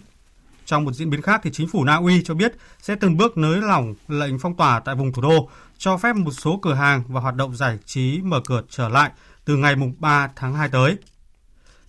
[0.65, 3.37] Trong một diễn biến khác, thì chính phủ Na Uy cho biết sẽ từng bước
[3.37, 5.49] nới lỏng lệnh phong tỏa tại vùng thủ đô,
[5.81, 9.11] cho phép một số cửa hàng và hoạt động giải trí mở cửa trở lại
[9.45, 10.97] từ ngày 3 tháng 2 tới.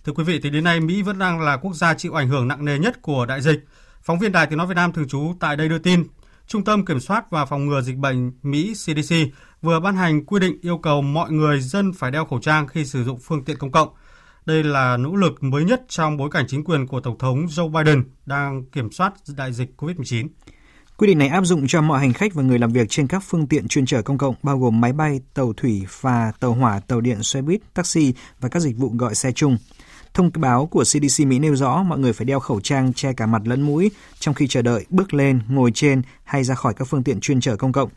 [0.05, 2.47] Thưa quý vị, thì đến nay Mỹ vẫn đang là quốc gia chịu ảnh hưởng
[2.47, 3.65] nặng nề nhất của đại dịch.
[4.01, 6.03] Phóng viên Đài Tiếng Nói Việt Nam thường trú tại đây đưa tin,
[6.47, 9.15] Trung tâm Kiểm soát và Phòng ngừa Dịch bệnh Mỹ CDC
[9.61, 12.85] vừa ban hành quy định yêu cầu mọi người dân phải đeo khẩu trang khi
[12.85, 13.89] sử dụng phương tiện công cộng.
[14.45, 17.69] Đây là nỗ lực mới nhất trong bối cảnh chính quyền của Tổng thống Joe
[17.69, 20.27] Biden đang kiểm soát đại dịch COVID-19.
[20.97, 23.23] Quy định này áp dụng cho mọi hành khách và người làm việc trên các
[23.27, 26.79] phương tiện chuyên chở công cộng bao gồm máy bay, tàu thủy, phà, tàu hỏa,
[26.79, 29.57] tàu điện, xe buýt, taxi và các dịch vụ gọi xe chung.
[30.13, 33.25] Thông báo của CDC Mỹ nêu rõ mọi người phải đeo khẩu trang che cả
[33.25, 36.85] mặt lẫn mũi trong khi chờ đợi, bước lên, ngồi trên hay ra khỏi các
[36.85, 37.89] phương tiện chuyên chở công cộng.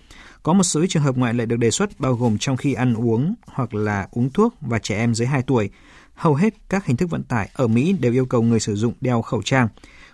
[0.43, 2.95] Có một số trường hợp ngoại lệ được đề xuất bao gồm trong khi ăn
[2.95, 5.71] uống hoặc là uống thuốc và trẻ em dưới 2 tuổi.
[6.15, 8.93] Hầu hết các hình thức vận tải ở Mỹ đều yêu cầu người sử dụng
[9.01, 9.69] đeo khẩu trang.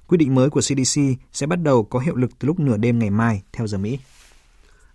[0.07, 1.01] Quy định mới của CDC
[1.33, 3.99] sẽ bắt đầu có hiệu lực từ lúc nửa đêm ngày mai, theo giờ Mỹ.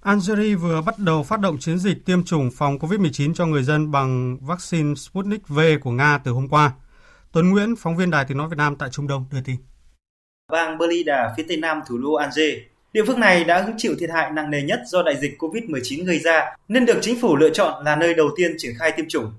[0.02, 3.92] Algeria vừa bắt đầu phát động chiến dịch tiêm chủng phòng COVID-19 cho người dân
[3.92, 6.72] bằng vaccine Sputnik V của Nga từ hôm qua.
[7.32, 9.56] Tuấn Nguyễn, phóng viên Đài Tiếng Nói Việt Nam tại Trung Đông đưa tin.
[10.52, 12.54] Bang Berlida, phía tây nam thủ đô Alger,
[12.94, 16.06] địa phương này đã hứng chịu thiệt hại nặng nề nhất do đại dịch COVID-19
[16.06, 19.06] gây ra, nên được chính phủ lựa chọn là nơi đầu tiên triển khai tiêm
[19.10, 19.34] chủng.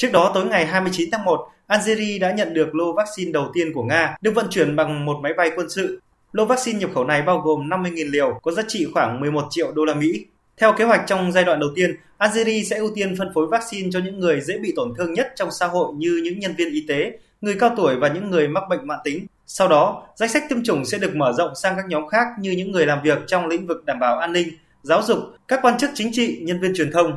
[0.00, 3.72] Trước đó, tối ngày 29 tháng 1, Algeria đã nhận được lô vaccine đầu tiên
[3.74, 6.00] của Nga, được vận chuyển bằng một máy bay quân sự.
[6.32, 9.72] Lô vaccine nhập khẩu này bao gồm 50.000 liều, có giá trị khoảng 11 triệu
[9.72, 10.26] đô la Mỹ.
[10.56, 13.88] Theo kế hoạch trong giai đoạn đầu tiên, Algeria sẽ ưu tiên phân phối vaccine
[13.92, 16.72] cho những người dễ bị tổn thương nhất trong xã hội như những nhân viên
[16.72, 19.26] y tế, người cao tuổi và những người mắc bệnh mạng tính.
[19.46, 22.50] Sau đó, danh sách tiêm chủng sẽ được mở rộng sang các nhóm khác như
[22.50, 24.48] những người làm việc trong lĩnh vực đảm bảo an ninh,
[24.82, 27.12] giáo dục, các quan chức chính trị, nhân viên truyền thông.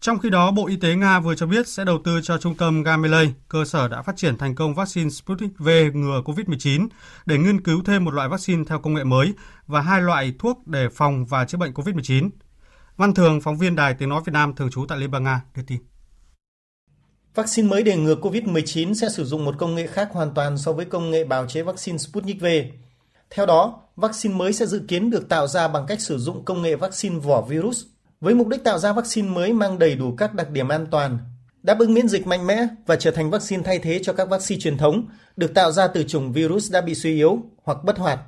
[0.00, 2.54] Trong khi đó, Bộ Y tế Nga vừa cho biết sẽ đầu tư cho trung
[2.54, 6.88] tâm Gamaleya, cơ sở đã phát triển thành công vaccine Sputnik V ngừa COVID-19,
[7.26, 9.32] để nghiên cứu thêm một loại vaccine theo công nghệ mới
[9.66, 12.30] và hai loại thuốc để phòng và chữa bệnh COVID-19.
[12.96, 15.42] Văn Thường, phóng viên Đài Tiếng Nói Việt Nam thường trú tại Liên bang Nga,
[15.56, 15.78] đưa tin.
[17.34, 20.72] Vaccine mới để ngừa COVID-19 sẽ sử dụng một công nghệ khác hoàn toàn so
[20.72, 22.46] với công nghệ bào chế vaccine Sputnik V.
[23.30, 26.62] Theo đó, vaccine mới sẽ dự kiến được tạo ra bằng cách sử dụng công
[26.62, 27.84] nghệ vaccine vỏ virus
[28.20, 31.18] với mục đích tạo ra vaccine mới mang đầy đủ các đặc điểm an toàn,
[31.62, 34.60] đáp ứng miễn dịch mạnh mẽ và trở thành vaccine thay thế cho các vaccine
[34.60, 38.20] truyền thống được tạo ra từ chủng virus đã bị suy yếu hoặc bất hoạt.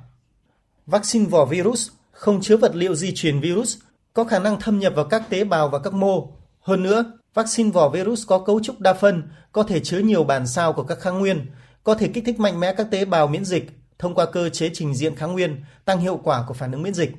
[0.85, 3.77] Vaccine vỏ virus không chứa vật liệu di truyền virus,
[4.13, 6.31] có khả năng thâm nhập vào các tế bào và các mô.
[6.61, 10.47] Hơn nữa, vaccine vỏ virus có cấu trúc đa phân, có thể chứa nhiều bản
[10.47, 11.45] sao của các kháng nguyên,
[11.83, 13.69] có thể kích thích mạnh mẽ các tế bào miễn dịch
[13.99, 16.93] thông qua cơ chế trình diện kháng nguyên, tăng hiệu quả của phản ứng miễn
[16.93, 17.11] dịch.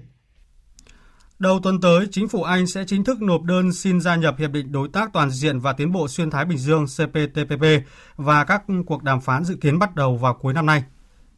[1.41, 4.51] Đầu tuần tới, chính phủ Anh sẽ chính thức nộp đơn xin gia nhập Hiệp
[4.51, 7.65] định Đối tác Toàn diện và Tiến bộ Xuyên Thái Bình Dương CPTPP
[8.17, 10.85] và các cuộc đàm phán dự kiến bắt đầu vào cuối năm nay.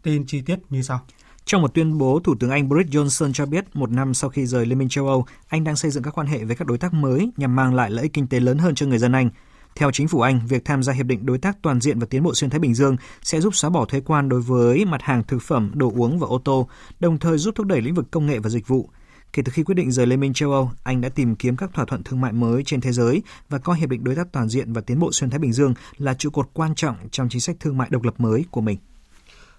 [0.02, 1.00] Tin chi tiết như sau.
[1.44, 4.46] Trong một tuyên bố, Thủ tướng Anh Boris Johnson cho biết một năm sau khi
[4.46, 6.78] rời Liên minh châu Âu, Anh đang xây dựng các quan hệ với các đối
[6.78, 9.30] tác mới nhằm mang lại lợi ích kinh tế lớn hơn cho người dân Anh.
[9.76, 12.22] Theo chính phủ Anh, việc tham gia Hiệp định Đối tác Toàn diện và Tiến
[12.22, 15.22] bộ Xuyên Thái Bình Dương sẽ giúp xóa bỏ thuế quan đối với mặt hàng
[15.22, 16.68] thực phẩm, đồ uống và ô tô,
[17.00, 18.90] đồng thời giúp thúc đẩy lĩnh vực công nghệ và dịch vụ.
[19.32, 21.70] Kể từ khi quyết định rời Liên minh châu Âu, Anh đã tìm kiếm các
[21.74, 24.48] thỏa thuận thương mại mới trên thế giới và coi Hiệp định Đối tác Toàn
[24.48, 27.40] diện và Tiến bộ Xuyên Thái Bình Dương là trụ cột quan trọng trong chính
[27.40, 28.78] sách thương mại độc lập mới của mình.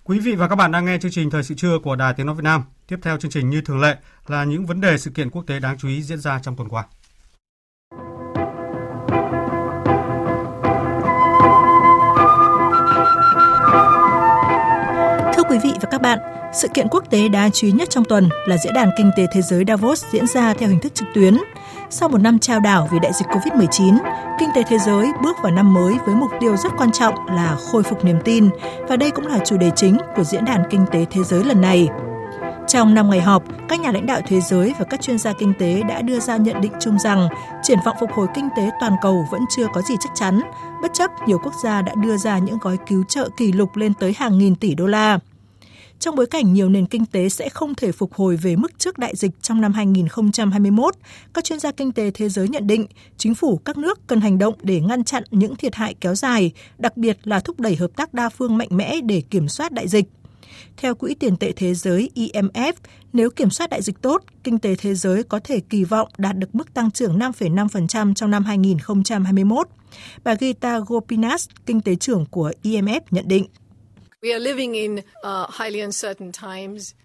[0.03, 2.25] Quý vị và các bạn đang nghe chương trình Thời sự trưa của Đài Tiếng
[2.25, 2.63] Nói Việt Nam.
[2.87, 3.97] Tiếp theo chương trình như thường lệ
[4.27, 6.69] là những vấn đề sự kiện quốc tế đáng chú ý diễn ra trong tuần
[6.69, 6.85] qua.
[15.35, 16.19] Thưa quý vị và các bạn,
[16.53, 19.27] sự kiện quốc tế đáng chú ý nhất trong tuần là Diễn đàn Kinh tế
[19.33, 21.37] Thế giới Davos diễn ra theo hình thức trực tuyến.
[21.89, 23.97] Sau một năm trao đảo vì đại dịch COVID-19,
[24.39, 27.57] kinh tế thế giới bước vào năm mới với mục tiêu rất quan trọng là
[27.71, 28.49] khôi phục niềm tin,
[28.89, 31.61] và đây cũng là chủ đề chính của Diễn đàn Kinh tế Thế giới lần
[31.61, 31.89] này.
[32.67, 35.53] Trong năm ngày họp, các nhà lãnh đạo thế giới và các chuyên gia kinh
[35.59, 37.27] tế đã đưa ra nhận định chung rằng
[37.63, 40.41] triển vọng phục hồi kinh tế toàn cầu vẫn chưa có gì chắc chắn,
[40.81, 43.93] bất chấp nhiều quốc gia đã đưa ra những gói cứu trợ kỷ lục lên
[43.93, 45.19] tới hàng nghìn tỷ đô la
[46.03, 48.97] trong bối cảnh nhiều nền kinh tế sẽ không thể phục hồi về mức trước
[48.97, 50.95] đại dịch trong năm 2021,
[51.33, 52.85] các chuyên gia kinh tế thế giới nhận định
[53.17, 56.51] chính phủ các nước cần hành động để ngăn chặn những thiệt hại kéo dài,
[56.77, 59.87] đặc biệt là thúc đẩy hợp tác đa phương mạnh mẽ để kiểm soát đại
[59.87, 60.05] dịch.
[60.77, 62.73] Theo Quỹ tiền tệ thế giới IMF,
[63.13, 66.37] nếu kiểm soát đại dịch tốt, kinh tế thế giới có thể kỳ vọng đạt
[66.37, 69.67] được mức tăng trưởng 5,5% trong năm 2021.
[70.23, 73.45] Bà Gita Gopinath, kinh tế trưởng của IMF nhận định.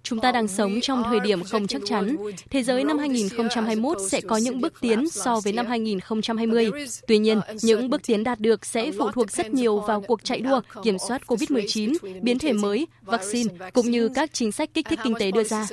[0.02, 2.16] Chúng ta đang sống trong thời điểm không chắc chắn.
[2.50, 6.70] Thế giới năm 2021 sẽ có những bước tiến so với năm 2020.
[7.06, 10.40] Tuy nhiên, những bước tiến đạt được sẽ phụ thuộc rất nhiều vào cuộc chạy
[10.40, 14.98] đua kiểm soát COVID-19, biến thể mới, vaccine, cũng như các chính sách kích thích
[15.04, 15.66] kinh tế đưa ra.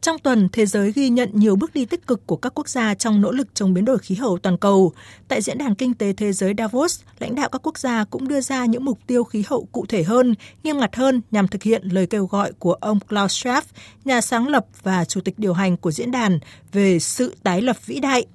[0.00, 2.94] Trong tuần, thế giới ghi nhận nhiều bước đi tích cực của các quốc gia
[2.94, 4.92] trong nỗ lực chống biến đổi khí hậu toàn cầu.
[5.28, 8.40] Tại Diễn đàn Kinh tế Thế giới Davos, lãnh đạo các quốc gia cũng đưa
[8.40, 10.34] ra những mục tiêu khí hậu cụ thể hơn,
[10.64, 13.62] nghiêm ngặt hơn nhằm thực hiện lời kêu gọi của ông Klaus Schwab,
[14.04, 16.38] nhà sáng lập và chủ tịch điều hành của diễn đàn
[16.72, 18.26] về sự tái lập vĩ đại.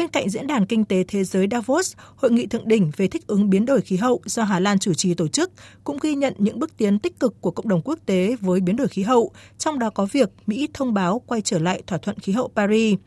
[0.00, 3.26] Bên cạnh Diễn đàn Kinh tế Thế giới Davos, Hội nghị thượng đỉnh về thích
[3.26, 5.50] ứng biến đổi khí hậu do Hà Lan chủ trì tổ chức
[5.84, 8.76] cũng ghi nhận những bước tiến tích cực của cộng đồng quốc tế với biến
[8.76, 12.18] đổi khí hậu, trong đó có việc Mỹ thông báo quay trở lại thỏa thuận
[12.18, 12.98] khí hậu Paris.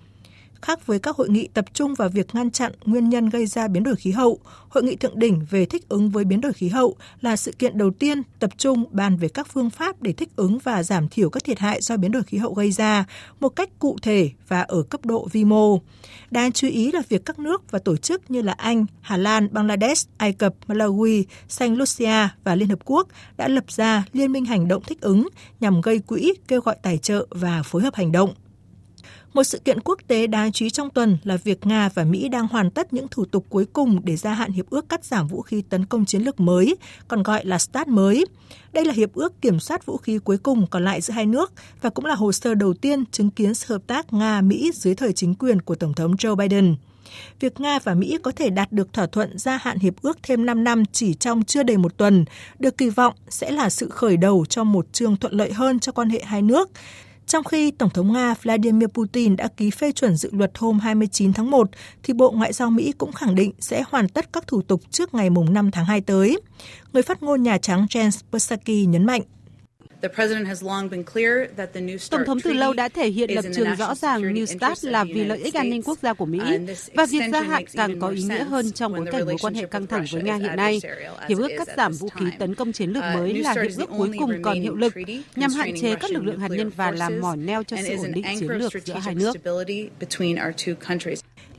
[0.64, 3.68] Khác với các hội nghị tập trung vào việc ngăn chặn nguyên nhân gây ra
[3.68, 4.40] biến đổi khí hậu,
[4.70, 7.78] Hội nghị thượng đỉnh về thích ứng với biến đổi khí hậu là sự kiện
[7.78, 11.30] đầu tiên tập trung bàn về các phương pháp để thích ứng và giảm thiểu
[11.30, 13.06] các thiệt hại do biến đổi khí hậu gây ra
[13.40, 15.80] một cách cụ thể và ở cấp độ vi mô.
[16.32, 19.48] Đáng chú ý là việc các nước và tổ chức như là Anh, Hà Lan,
[19.52, 23.08] Bangladesh, Ai Cập, Malawi, Saint Lucia và Liên Hợp Quốc
[23.38, 25.28] đã lập ra Liên minh hành động thích ứng
[25.60, 28.34] nhằm gây quỹ, kêu gọi tài trợ và phối hợp hành động.
[29.34, 32.30] Một sự kiện quốc tế đáng chú ý trong tuần là việc Nga và Mỹ
[32.30, 35.28] đang hoàn tất những thủ tục cuối cùng để gia hạn hiệp ước cắt giảm
[35.28, 36.76] vũ khí tấn công chiến lược mới,
[37.08, 38.26] còn gọi là START mới.
[38.74, 41.52] Đây là hiệp ước kiểm soát vũ khí cuối cùng còn lại giữa hai nước
[41.82, 45.14] và cũng là hồ sơ đầu tiên chứng kiến sự hợp tác Nga-Mỹ dưới thời
[45.14, 46.76] chính quyền của Tổng thống Joe Biden.
[47.40, 50.46] Việc Nga và Mỹ có thể đạt được thỏa thuận gia hạn hiệp ước thêm
[50.46, 52.26] 5 năm chỉ trong chưa đầy một tuần,
[52.60, 55.92] được kỳ vọng sẽ là sự khởi đầu cho một chương thuận lợi hơn cho
[55.92, 56.70] quan hệ hai nước
[57.28, 61.34] trong khi Tổng thống Nga Vladimir Putin đã ký phê chuẩn dự luật hôm 29
[61.34, 61.70] tháng 1,
[62.04, 65.14] thì Bộ Ngoại giao Mỹ cũng khẳng định sẽ hoàn tất các thủ tục trước
[65.14, 66.42] ngày 5 tháng 2 tới.
[66.94, 69.22] Người phát ngôn Nhà Trắng jens Psaki nhấn mạnh.
[72.10, 75.26] Tổng thống từ lâu đã thể hiện lập trường rõ ràng New START là vì
[75.26, 76.40] lợi ích an ninh quốc gia của Mỹ
[76.94, 79.66] và việc gia hạn càng có ý nghĩa hơn trong bối cảnh mối quan hệ
[79.66, 80.82] căng thẳng với Nga hiện nay.
[81.28, 84.12] Hiệp ước cắt giảm vũ khí tấn công chiến lược mới là hiệp ước cuối
[84.20, 84.94] cùng còn hiệu lực
[85.36, 88.12] nhằm hạn chế các lực lượng hạt nhân và làm mỏ neo cho sự ổn
[88.14, 89.36] định chiến lược giữa hai nước.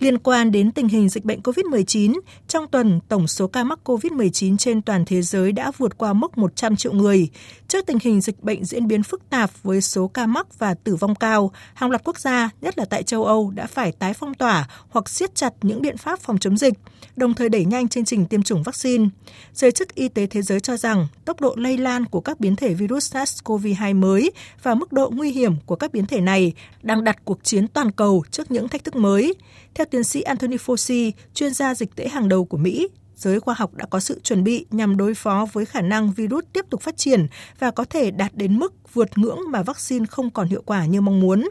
[0.01, 4.57] Liên quan đến tình hình dịch bệnh COVID-19, trong tuần, tổng số ca mắc COVID-19
[4.57, 7.29] trên toàn thế giới đã vượt qua mốc 100 triệu người.
[7.69, 10.97] Trước tình hình dịch bệnh diễn biến phức tạp với số ca mắc và tử
[10.97, 14.35] vong cao, hàng loạt quốc gia, nhất là tại châu Âu, đã phải tái phong
[14.35, 16.75] tỏa hoặc siết chặt những biện pháp phòng chống dịch,
[17.17, 19.09] đồng thời đẩy nhanh chương trình tiêm chủng vaccine.
[19.55, 22.57] Giới chức Y tế Thế giới cho rằng tốc độ lây lan của các biến
[22.57, 24.31] thể virus SARS-CoV-2 mới
[24.63, 27.91] và mức độ nguy hiểm của các biến thể này đang đặt cuộc chiến toàn
[27.91, 29.35] cầu trước những thách thức mới.
[29.75, 33.55] Theo tiến sĩ Anthony Fauci, chuyên gia dịch tễ hàng đầu của Mỹ, giới khoa
[33.55, 36.83] học đã có sự chuẩn bị nhằm đối phó với khả năng virus tiếp tục
[36.83, 37.27] phát triển
[37.59, 41.01] và có thể đạt đến mức vượt ngưỡng mà vaccine không còn hiệu quả như
[41.01, 41.49] mong muốn.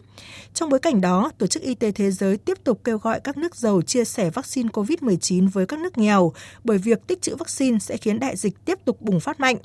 [0.54, 3.38] Trong bối cảnh đó, Tổ chức Y tế Thế giới tiếp tục kêu gọi các
[3.38, 6.34] nước giàu chia sẻ vaccine COVID-19 với các nước nghèo
[6.64, 9.58] bởi việc tích trữ vaccine sẽ khiến đại dịch tiếp tục bùng phát mạnh.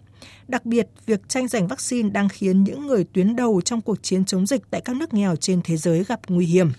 [0.48, 4.24] Đặc biệt, việc tranh giành vaccine đang khiến những người tuyến đầu trong cuộc chiến
[4.24, 6.72] chống dịch tại các nước nghèo trên thế giới gặp nguy hiểm.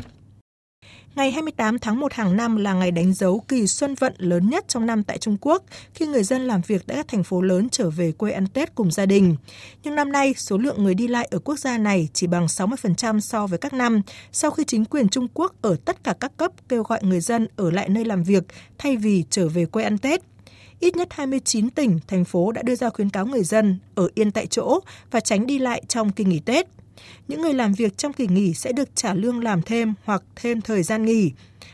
[1.16, 4.66] Ngày 28 tháng 1 hàng năm là ngày đánh dấu kỳ xuân vận lớn nhất
[4.68, 5.64] trong năm tại Trung Quốc,
[5.94, 8.76] khi người dân làm việc tại các thành phố lớn trở về quê ăn Tết
[8.76, 9.36] cùng gia đình.
[9.84, 13.20] Nhưng năm nay, số lượng người đi lại ở quốc gia này chỉ bằng 60%
[13.20, 16.52] so với các năm, sau khi chính quyền Trung Quốc ở tất cả các cấp
[16.70, 18.44] kêu gọi người dân ở lại nơi làm việc
[18.78, 20.22] thay vì trở về quê ăn Tết
[20.80, 24.32] ít nhất 29 tỉnh, thành phố đã đưa ra khuyến cáo người dân ở yên
[24.32, 24.80] tại chỗ
[25.12, 26.68] và tránh đi lại trong kỳ nghỉ Tết.
[27.28, 30.62] Những người làm việc trong kỳ nghỉ sẽ được trả lương làm thêm hoặc thêm
[30.62, 31.32] thời gian nghỉ.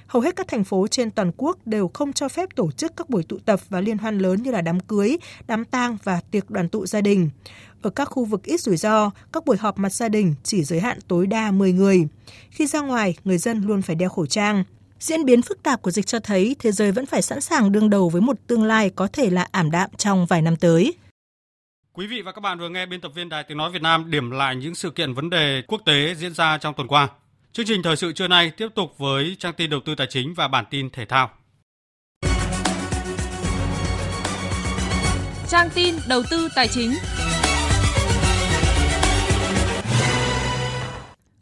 [0.07, 3.09] Hầu hết các thành phố trên toàn quốc đều không cho phép tổ chức các
[3.09, 5.17] buổi tụ tập và liên hoan lớn như là đám cưới,
[5.47, 7.29] đám tang và tiệc đoàn tụ gia đình.
[7.81, 10.79] Ở các khu vực ít rủi ro, các buổi họp mặt gia đình chỉ giới
[10.79, 12.07] hạn tối đa 10 người.
[12.51, 14.63] Khi ra ngoài, người dân luôn phải đeo khẩu trang.
[14.99, 17.89] Diễn biến phức tạp của dịch cho thấy thế giới vẫn phải sẵn sàng đương
[17.89, 20.93] đầu với một tương lai có thể là ảm đạm trong vài năm tới.
[21.97, 24.11] Quý vị và các bạn vừa nghe biên tập viên Đài Tiếng Nói Việt Nam
[24.11, 27.09] điểm lại những sự kiện vấn đề quốc tế diễn ra trong tuần qua.
[27.53, 30.33] Chương trình thời sự trưa nay tiếp tục với trang tin đầu tư tài chính
[30.33, 31.29] và bản tin thể thao.
[35.47, 36.91] Trang tin đầu tư tài chính.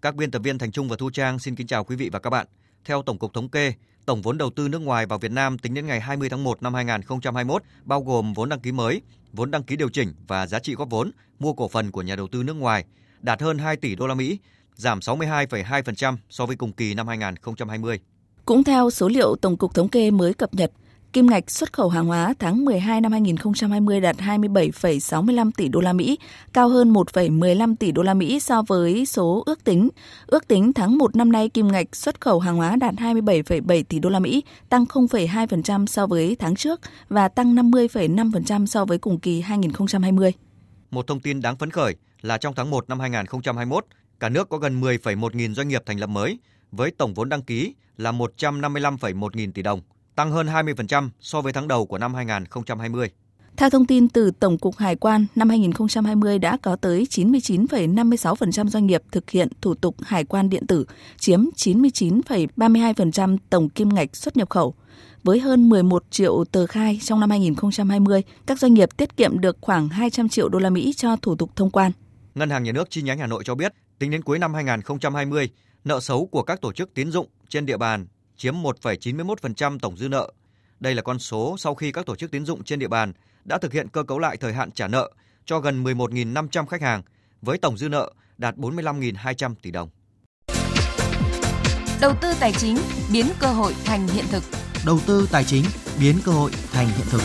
[0.02, 2.20] Các biên tập viên Thành Trung và Thu Trang xin kính chào quý vị và
[2.20, 2.48] các bạn.
[2.86, 3.74] Theo Tổng cục Thống kê,
[4.06, 6.64] tổng vốn đầu tư nước ngoài vào Việt Nam tính đến ngày 20 tháng 1
[6.64, 9.02] năm 2021 bao gồm vốn đăng ký mới,
[9.34, 12.16] vốn đăng ký điều chỉnh và giá trị góp vốn mua cổ phần của nhà
[12.16, 12.86] đầu tư nước ngoài
[13.22, 14.40] đạt hơn 2 tỷ đô la Mỹ,
[14.76, 18.00] giảm 62,2% so với cùng kỳ năm 2020.
[18.46, 20.72] Cũng theo số liệu Tổng cục Thống kê mới cập nhật,
[21.14, 25.94] kim ngạch xuất khẩu hàng hóa tháng 12 năm 2020 đạt 27,65 tỷ đô la
[25.94, 26.18] Mỹ,
[26.54, 29.90] cao hơn 1,15 tỷ đô la Mỹ so với số ước tính.
[30.28, 34.00] Ước tính tháng 1 năm nay kim ngạch xuất khẩu hàng hóa đạt 27,7 tỷ
[34.00, 39.20] đô la Mỹ, tăng 0,2% so với tháng trước và tăng 50,5% so với cùng
[39.20, 40.34] kỳ 2020.
[40.92, 43.86] Một thông tin đáng phấn khởi là trong tháng 1 năm 2021,
[44.20, 46.40] cả nước có gần 10,1 nghìn doanh nghiệp thành lập mới
[46.72, 49.82] với tổng vốn đăng ký là 155,1 nghìn tỷ đồng,
[50.16, 53.10] tăng hơn 20% so với tháng đầu của năm 2020.
[53.58, 58.88] Theo thông tin từ Tổng cục Hải quan, năm 2020 đã có tới 99,56% doanh
[58.88, 60.86] nghiệp thực hiện thủ tục hải quan điện tử,
[61.18, 64.76] chiếm 99,32% tổng kim ngạch xuất nhập khẩu.
[65.24, 69.58] Với hơn 11 triệu tờ khai trong năm 2020, các doanh nghiệp tiết kiệm được
[69.62, 71.92] khoảng 200 triệu đô la Mỹ cho thủ tục thông quan.
[72.36, 75.50] Ngân hàng Nhà nước chi nhánh Hà Nội cho biết, tính đến cuối năm 2020,
[75.84, 78.08] nợ xấu của các tổ chức tín dụng trên địa bàn
[78.38, 80.32] chiếm 1,91% tổng dư nợ.
[80.80, 83.14] Đây là con số sau khi các tổ chức tín dụng trên địa bàn
[83.46, 85.12] đã thực hiện cơ cấu lại thời hạn trả nợ
[85.46, 87.02] cho gần 11.500 khách hàng
[87.42, 89.90] với tổng dư nợ đạt 45.200 tỷ đồng.
[92.02, 92.78] Đầu tư tài chính
[93.14, 94.44] biến cơ hội thành hiện thực.
[94.86, 95.64] Đầu tư tài chính
[96.00, 97.22] biến cơ hội thành hiện thực.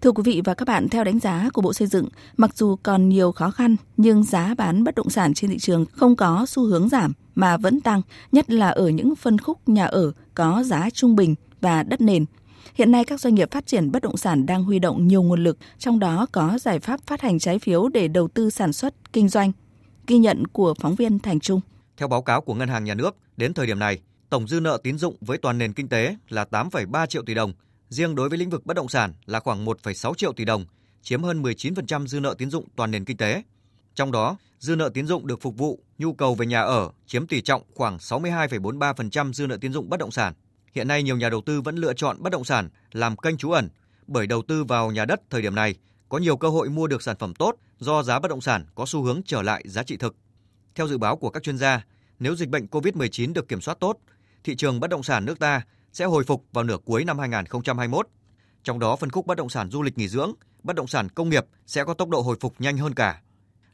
[0.00, 2.76] Thưa quý vị và các bạn, theo đánh giá của Bộ Xây dựng, mặc dù
[2.82, 6.46] còn nhiều khó khăn nhưng giá bán bất động sản trên thị trường không có
[6.48, 10.62] xu hướng giảm mà vẫn tăng, nhất là ở những phân khúc nhà ở có
[10.62, 12.24] giá trung bình và đất nền.
[12.74, 15.44] Hiện nay các doanh nghiệp phát triển bất động sản đang huy động nhiều nguồn
[15.44, 19.12] lực, trong đó có giải pháp phát hành trái phiếu để đầu tư sản xuất,
[19.12, 19.52] kinh doanh.
[20.06, 21.60] Ghi nhận của phóng viên Thành Trung.
[21.96, 23.98] Theo báo cáo của Ngân hàng Nhà nước, đến thời điểm này,
[24.30, 27.52] tổng dư nợ tín dụng với toàn nền kinh tế là 8,3 triệu tỷ đồng,
[27.90, 30.64] riêng đối với lĩnh vực bất động sản là khoảng 1,6 triệu tỷ đồng,
[31.02, 33.42] chiếm hơn 19% dư nợ tín dụng toàn nền kinh tế.
[33.94, 37.26] Trong đó, dư nợ tín dụng được phục vụ nhu cầu về nhà ở chiếm
[37.26, 40.34] tỷ trọng khoảng 62,43% dư nợ tín dụng bất động sản.
[40.74, 43.50] Hiện nay nhiều nhà đầu tư vẫn lựa chọn bất động sản làm kênh trú
[43.50, 43.68] ẩn
[44.06, 45.74] bởi đầu tư vào nhà đất thời điểm này
[46.08, 48.86] có nhiều cơ hội mua được sản phẩm tốt do giá bất động sản có
[48.86, 50.16] xu hướng trở lại giá trị thực.
[50.74, 51.84] Theo dự báo của các chuyên gia,
[52.18, 53.98] nếu dịch bệnh COVID-19 được kiểm soát tốt,
[54.44, 55.62] thị trường bất động sản nước ta
[55.92, 58.06] sẽ hồi phục vào nửa cuối năm 2021.
[58.64, 60.32] Trong đó phân khúc bất động sản du lịch nghỉ dưỡng,
[60.62, 63.20] bất động sản công nghiệp sẽ có tốc độ hồi phục nhanh hơn cả.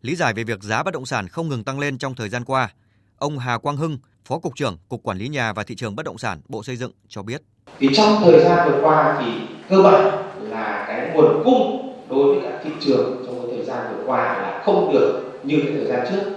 [0.02, 2.44] Lý giải về việc giá bất động sản không ngừng tăng lên trong thời gian
[2.44, 2.72] qua,
[3.18, 6.06] ông Hà Quang Hưng, Phó cục trưởng Cục Quản lý nhà và thị trường bất
[6.06, 7.42] động sản Bộ Xây dựng cho biết.
[7.78, 9.32] Thì trong thời gian vừa qua thì
[9.68, 10.04] cơ bản
[10.50, 14.22] là cái nguồn cung đối với cả thị trường trong cái thời gian vừa qua
[14.24, 16.32] là không được như cái thời gian trước.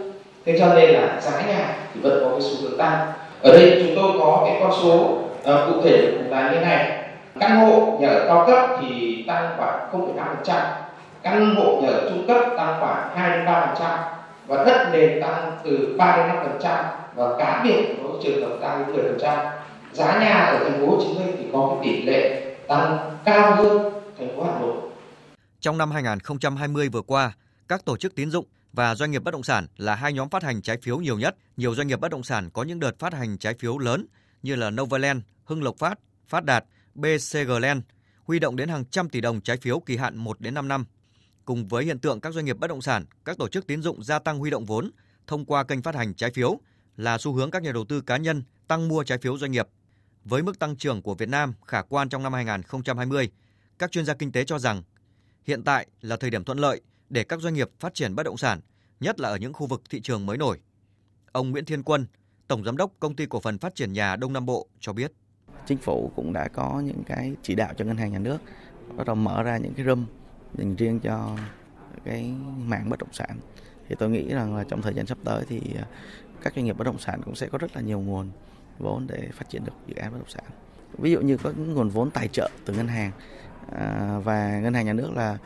[0.46, 3.12] Thế cho nên là giá nhà thì vẫn có cái xu hướng tăng.
[3.42, 7.04] Ở đây chúng tôi có cái con số à, cụ thể là như này.
[7.40, 10.62] Căn hộ nhà ở cao cấp thì tăng khoảng 0,5%,
[11.24, 13.76] căn hộ nhà ở trung cấp tăng khoảng 2 đến 3%
[14.48, 16.26] và đất nền tăng từ 3 đến
[16.62, 16.84] 5%
[17.16, 19.52] và cá biệt có trường hợp tăng đến 10%.
[19.94, 23.56] Giá nhà ở thành phố Hồ Chí Minh thì có cái tỷ lệ tăng cao
[23.56, 24.76] hơn thành phố Hà Nội.
[25.60, 27.32] Trong năm 2020 vừa qua,
[27.68, 30.44] các tổ chức tín dụng và doanh nghiệp bất động sản là hai nhóm phát
[30.44, 31.36] hành trái phiếu nhiều nhất.
[31.58, 34.06] Nhiều doanh nghiệp bất động sản có những đợt phát hành trái phiếu lớn
[34.44, 36.66] như là Novaland, Hưng Lộc Phát, Phát Đạt,
[36.96, 37.84] BCG Land,
[38.24, 40.86] huy động đến hàng trăm tỷ đồng trái phiếu kỳ hạn 1 đến 5 năm.
[41.46, 44.04] Cùng với hiện tượng các doanh nghiệp bất động sản, các tổ chức tín dụng
[44.04, 44.92] gia tăng huy động vốn
[45.28, 46.60] thông qua kênh phát hành trái phiếu
[46.98, 49.68] là xu hướng các nhà đầu tư cá nhân tăng mua trái phiếu doanh nghiệp.
[50.24, 53.32] Với mức tăng trưởng của Việt Nam khả quan trong năm 2020,
[53.80, 54.84] các chuyên gia kinh tế cho rằng
[55.44, 58.38] hiện tại là thời điểm thuận lợi để các doanh nghiệp phát triển bất động
[58.38, 58.60] sản,
[59.00, 60.60] nhất là ở những khu vực thị trường mới nổi.
[61.32, 62.06] Ông Nguyễn Thiên Quân,
[62.50, 65.12] Tổng Giám đốc Công ty Cổ phần Phát triển Nhà Đông Nam Bộ cho biết.
[65.66, 68.38] Chính phủ cũng đã có những cái chỉ đạo cho ngân hàng nhà nước,
[68.96, 70.06] bắt đầu mở ra những cái room
[70.58, 71.38] dành riêng cho
[72.04, 72.34] cái
[72.66, 73.38] mạng bất động sản.
[73.90, 75.86] Thì tôi nghĩ rằng là trong thời gian sắp tới thì à,
[76.42, 78.30] các doanh nghiệp bất động sản cũng sẽ có rất là nhiều nguồn
[78.80, 80.44] vốn để phát triển được dự án bất động sản.
[80.98, 83.12] Ví dụ như có nguồn vốn tài trợ từ ngân hàng
[83.72, 85.38] à, và ngân hàng nhà nước là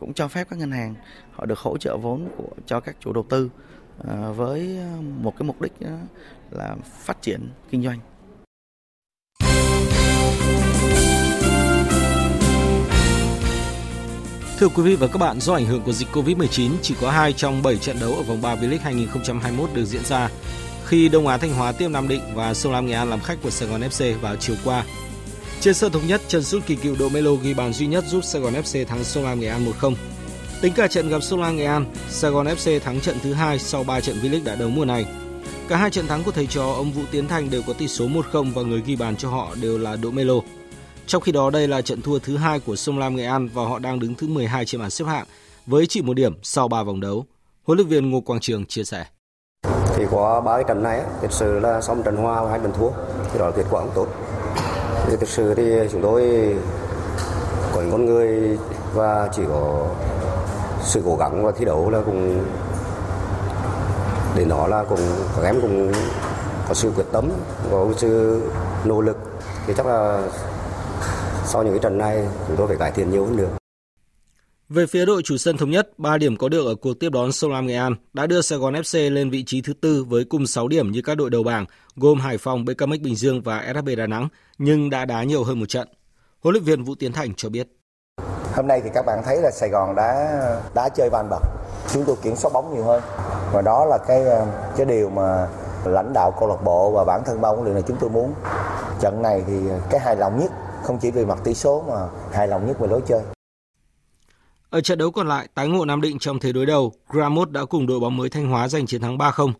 [0.00, 0.94] cũng cho phép các ngân hàng
[1.32, 3.50] họ được hỗ trợ vốn của, cho các chủ đầu tư
[4.04, 5.72] À, với à, một cái mục đích
[6.50, 7.40] là phát triển
[7.70, 7.98] kinh doanh.
[14.58, 17.32] Thưa quý vị và các bạn, do ảnh hưởng của dịch Covid-19, chỉ có 2
[17.32, 20.30] trong 7 trận đấu ở vòng 3 V-League 2021 được diễn ra
[20.86, 23.38] khi Đông Á Thanh Hóa tiếp Nam Định và Sông Lam Nghệ An làm khách
[23.42, 24.84] của Sài Gòn FC vào chiều qua.
[25.60, 28.24] Trên sân thống nhất, Trần Sút Kỳ cựu Độ Melo ghi bàn duy nhất giúp
[28.24, 29.94] Sài Gòn FC thắng Sông Lam Nghệ An 1-0.
[30.60, 33.58] Tính cả trận gặp Sông Lam Nghệ An, Sài Gòn FC thắng trận thứ hai
[33.58, 35.06] sau 3 trận V-League đã đấu mùa này.
[35.68, 38.04] Cả hai trận thắng của thầy trò ông Vũ Tiến Thành đều có tỷ số
[38.32, 40.34] 1-0 và người ghi bàn cho họ đều là Đỗ Melo.
[41.06, 43.64] Trong khi đó đây là trận thua thứ hai của Sông Lam Nghệ An và
[43.64, 45.26] họ đang đứng thứ 12 trên bảng xếp hạng
[45.66, 47.24] với chỉ một điểm sau 3 vòng đấu.
[47.64, 49.04] Huấn luyện viên Ngô Quang Trường chia sẻ.
[49.96, 52.72] Thì qua ba cái trận này, thật sự là xong trận hòa và hai trận
[52.78, 52.90] thua,
[53.32, 54.06] thì đó là kết quả cũng tốt.
[55.06, 56.54] Thì thực sự thì chúng tôi
[57.74, 58.58] còn con người
[58.94, 59.88] và chỉ có
[60.88, 62.44] sự cố gắng và thi đấu là cũng
[64.36, 65.00] để nó là cũng
[65.36, 65.92] các em cũng
[66.68, 67.30] có sự quyết tâm
[67.70, 68.42] có sự
[68.84, 69.16] nỗ lực
[69.66, 70.28] thì chắc là
[71.44, 73.48] sau những cái trận này chúng tôi phải cải thiện nhiều hơn nữa
[74.68, 77.32] về phía đội chủ sân thống nhất, 3 điểm có được ở cuộc tiếp đón
[77.32, 80.24] Sông Lam Nghệ An đã đưa Sài Gòn FC lên vị trí thứ tư với
[80.24, 81.64] cùng 6 điểm như các đội đầu bảng
[81.96, 84.28] gồm Hải Phòng, BKMX Bình Dương và SHB Đà Nẵng,
[84.58, 85.88] nhưng đã đá nhiều hơn một trận.
[86.40, 87.68] Huấn luyện viên Vũ Tiến Thành cho biết.
[88.58, 90.40] Hôm nay thì các bạn thấy là Sài Gòn đã
[90.74, 91.38] đã chơi van bật,
[91.92, 93.02] chúng tôi kiểm soát bóng nhiều hơn
[93.52, 94.46] và đó là cái ờ,
[94.76, 95.48] cái điều mà
[95.84, 98.34] lãnh đạo câu lạc bộ và bản thân ban huấn luyện là chúng tôi muốn.
[99.00, 100.50] Trận này thì ờ, cái hài lòng nhất
[100.82, 101.94] không chỉ về mặt tỷ số mà
[102.32, 103.20] hài lòng nhất về lối chơi.
[104.70, 107.64] Ở trận đấu còn lại, tái ngộ Nam Định trong thế đối đầu, Gramot đã
[107.64, 109.52] cùng đội bóng mới Thanh Hóa giành chiến thắng 3-0.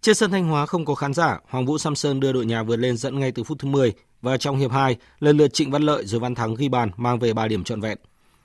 [0.00, 2.76] Trên sân Thanh Hóa không có khán giả, Hoàng Vũ Samson đưa đội nhà vượt
[2.76, 5.82] lên dẫn ngay từ phút thứ 10 và trong hiệp 2, lần lượt Trịnh Văn
[5.82, 7.98] Lợi rồi Văn Thắng ghi bàn mang về 3 điểm trọn vẹn.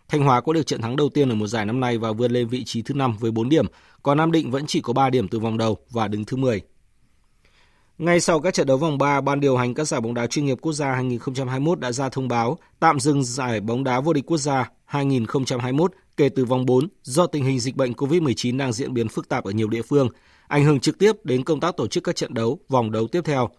[0.08, 2.32] Thanh Hóa có được trận thắng đầu tiên ở mùa giải năm nay và vươn
[2.32, 3.66] lên vị trí thứ 5 với 4 điểm,
[4.04, 6.62] còn Nam Định vẫn chỉ có 3 điểm từ vòng đầu và đứng thứ 10.
[7.98, 10.46] Ngay sau các trận đấu vòng 3, Ban điều hành các giải bóng đá chuyên
[10.46, 14.26] nghiệp quốc gia 2021 đã ra thông báo tạm dừng giải bóng đá vô địch
[14.26, 18.94] quốc gia 2021 kể từ vòng 4 do tình hình dịch bệnh COVID-19 đang diễn
[18.94, 20.10] biến phức tạp ở nhiều địa phương,
[20.48, 23.22] ảnh hưởng trực tiếp đến công tác tổ chức các trận đấu, vòng đấu tiếp
[23.26, 23.50] theo.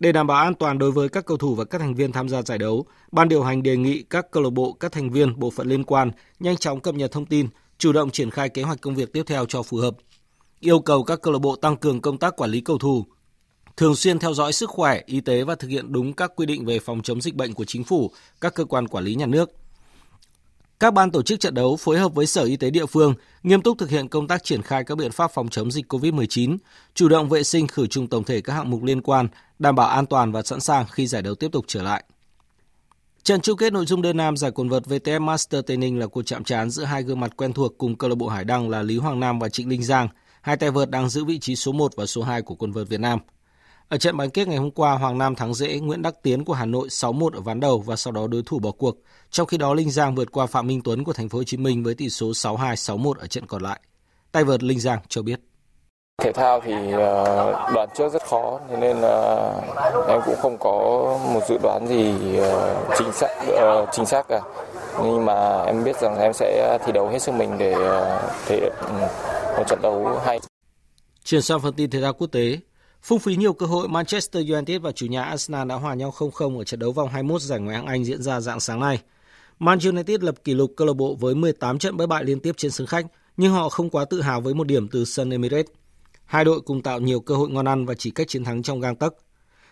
[0.00, 2.28] Để đảm bảo an toàn đối với các cầu thủ và các thành viên tham
[2.28, 5.38] gia giải đấu, ban điều hành đề nghị các câu lạc bộ, các thành viên,
[5.38, 8.62] bộ phận liên quan nhanh chóng cập nhật thông tin, chủ động triển khai kế
[8.62, 9.96] hoạch công việc tiếp theo cho phù hợp.
[10.60, 13.06] Yêu cầu các câu lạc bộ tăng cường công tác quản lý cầu thủ,
[13.76, 16.64] thường xuyên theo dõi sức khỏe, y tế và thực hiện đúng các quy định
[16.64, 19.50] về phòng chống dịch bệnh của chính phủ, các cơ quan quản lý nhà nước.
[20.80, 23.62] Các ban tổ chức trận đấu phối hợp với Sở Y tế địa phương nghiêm
[23.62, 26.56] túc thực hiện công tác triển khai các biện pháp phòng chống dịch COVID-19,
[26.94, 29.88] chủ động vệ sinh khử trùng tổng thể các hạng mục liên quan, đảm bảo
[29.88, 32.04] an toàn và sẵn sàng khi giải đấu tiếp tục trở lại.
[33.22, 36.06] Trận chung kết nội dung đơn nam giải quần vợt VTF Master Tây Ninh là
[36.06, 38.70] cuộc chạm trán giữa hai gương mặt quen thuộc cùng câu lạc bộ Hải Đăng
[38.70, 40.08] là Lý Hoàng Nam và Trịnh Linh Giang.
[40.40, 42.88] Hai tay vợt đang giữ vị trí số 1 và số 2 của quần vợt
[42.88, 43.18] Việt Nam.
[43.88, 46.52] Ở trận bán kết ngày hôm qua, Hoàng Nam thắng dễ Nguyễn Đắc Tiến của
[46.52, 48.96] Hà Nội 6-1 ở ván đầu và sau đó đối thủ bỏ cuộc.
[49.30, 51.56] Trong khi đó, Linh Giang vượt qua Phạm Minh Tuấn của Thành phố Hồ Chí
[51.56, 53.80] Minh với tỷ số 6-2, 6-1 ở trận còn lại.
[54.32, 55.40] Tay vợt Linh Giang cho biết.
[56.22, 59.52] Thể thao thì ờ, đoán trước rất khó nên là
[60.08, 60.70] em cũng không có
[61.32, 64.40] một dự đoán gì ờ, chính xác ờ, chính xác cả.
[65.04, 67.74] Nhưng mà em biết rằng em sẽ thi đấu hết sức mình để
[68.46, 69.06] thể hiện ừ,
[69.56, 70.40] một trận đấu hay.
[71.24, 72.58] Chuyển sang phần tin thể thao quốc tế,
[73.08, 76.58] Phung phí nhiều cơ hội, Manchester United và chủ nhà Arsenal đã hòa nhau 0-0
[76.58, 78.98] ở trận đấu vòng 21 giải Ngoại hạng Anh diễn ra dạng sáng nay.
[79.58, 82.52] Man United lập kỷ lục câu lạc bộ với 18 trận bất bại liên tiếp
[82.56, 83.06] trên sân khách,
[83.36, 85.66] nhưng họ không quá tự hào với một điểm từ sân Emirates.
[86.24, 88.80] Hai đội cùng tạo nhiều cơ hội ngon ăn và chỉ cách chiến thắng trong
[88.80, 89.14] gang tấc.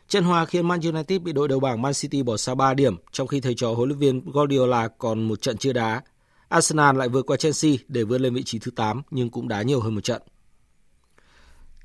[0.09, 2.97] Trận hòa khiến Man United bị đội đầu bảng Man City bỏ xa 3 điểm,
[3.13, 6.03] trong khi thầy trò huấn luyện viên Guardiola còn một trận chưa đá.
[6.49, 9.63] Arsenal lại vượt qua Chelsea để vươn lên vị trí thứ 8 nhưng cũng đá
[9.63, 10.23] nhiều hơn một trận.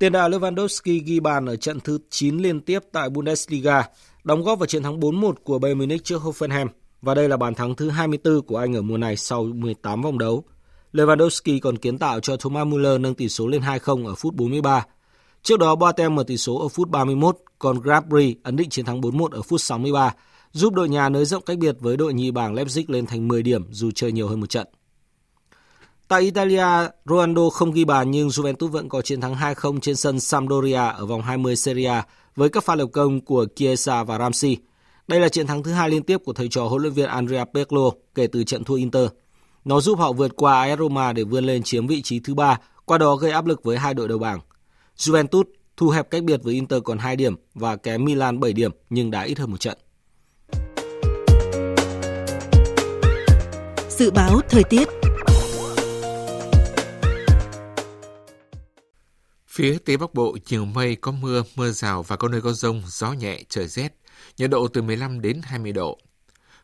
[0.02, 3.88] Tiền đạo Lewandowski ghi bàn ở trận thứ 9 liên tiếp tại Bundesliga,
[4.24, 6.66] đóng góp vào chiến thắng 4-1 của Bayern Munich trước Hoffenheim
[7.02, 10.18] và đây là bàn thắng thứ 24 của anh ở mùa này sau 18 vòng
[10.18, 10.44] đấu.
[10.92, 14.86] Lewandowski còn kiến tạo cho Thomas Müller nâng tỷ số lên 2-0 ở phút 43.
[15.42, 19.00] Trước đó Boateng mở tỷ số ở phút 31, còn Gnabry ấn định chiến thắng
[19.00, 20.14] 4-1 ở phút 63,
[20.52, 23.42] giúp đội nhà nới rộng cách biệt với đội nhì bảng Leipzig lên thành 10
[23.42, 24.66] điểm dù chơi nhiều hơn một trận.
[26.08, 26.66] Tại Italia,
[27.04, 31.06] Ronaldo không ghi bàn nhưng Juventus vẫn có chiến thắng 2-0 trên sân Sampdoria ở
[31.06, 34.56] vòng 20 Serie A với các pha lập công của Chiesa và Ramsey.
[35.08, 37.44] Đây là chiến thắng thứ hai liên tiếp của thầy trò huấn luyện viên Andrea
[37.44, 39.08] Pirlo kể từ trận thua Inter.
[39.64, 42.58] Nó giúp họ vượt qua AS Roma để vươn lên chiếm vị trí thứ ba,
[42.84, 44.40] qua đó gây áp lực với hai đội đầu bảng.
[44.96, 45.44] Juventus
[45.76, 49.10] thu hẹp cách biệt với Inter còn 2 điểm và kém Milan 7 điểm nhưng
[49.10, 49.78] đã ít hơn một trận.
[53.88, 54.88] Dự báo thời tiết
[59.54, 62.82] Phía Tây Bắc Bộ nhiều mây, có mưa, mưa rào và có nơi có rông,
[62.86, 63.94] gió nhẹ, trời rét,
[64.36, 65.98] nhiệt độ từ 15 đến 20 độ.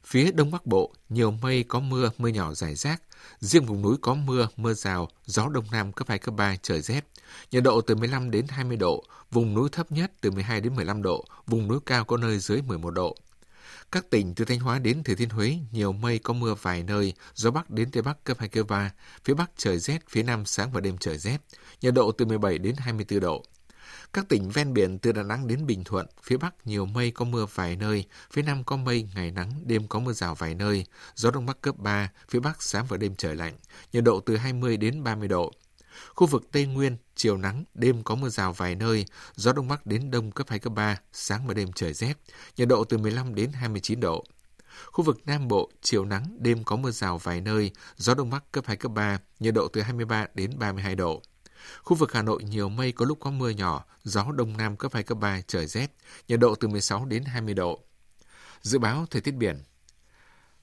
[0.05, 3.03] Phía Đông Bắc Bộ nhiều mây, có mưa, mưa nhỏ rải rác.
[3.41, 6.80] Riêng vùng núi có mưa, mưa rào, gió Đông Nam cấp 2, cấp 3, trời
[6.80, 7.05] rét.
[7.51, 11.03] Nhiệt độ từ 15 đến 20 độ, vùng núi thấp nhất từ 12 đến 15
[11.03, 13.16] độ, vùng núi cao có nơi dưới 11 độ.
[13.93, 17.14] Các tỉnh từ Thanh Hóa đến Thừa Thiên Huế nhiều mây có mưa vài nơi,
[17.34, 18.93] gió bắc đến tây bắc cấp 2 cấp 3,
[19.24, 21.39] phía bắc trời rét, phía nam sáng và đêm trời rét,
[21.81, 23.45] nhiệt độ từ 17 đến 24 độ.
[24.12, 27.24] Các tỉnh ven biển từ Đà Nẵng đến Bình Thuận, phía Bắc nhiều mây có
[27.24, 30.85] mưa vài nơi, phía Nam có mây, ngày nắng, đêm có mưa rào vài nơi,
[31.14, 33.57] gió Đông Bắc cấp 3, phía Bắc sáng và đêm trời lạnh,
[33.93, 35.53] nhiệt độ từ 20 đến 30 độ.
[36.14, 39.87] Khu vực Tây Nguyên, chiều nắng, đêm có mưa rào vài nơi, gió Đông Bắc
[39.87, 42.14] đến Đông cấp 2, cấp 3, sáng và đêm trời rét,
[42.57, 44.24] nhiệt độ từ 15 đến 29 độ.
[44.87, 48.53] Khu vực Nam Bộ, chiều nắng, đêm có mưa rào vài nơi, gió Đông Bắc
[48.53, 51.22] cấp 2, cấp 3, nhiệt độ từ 23 đến 32 độ.
[51.82, 54.92] Khu vực Hà Nội nhiều mây có lúc có mưa nhỏ, gió Đông Nam cấp
[54.94, 55.96] 2, cấp 3, trời rét,
[56.28, 57.84] nhiệt độ từ 16 đến 20 độ.
[58.62, 59.62] Dự báo thời tiết biển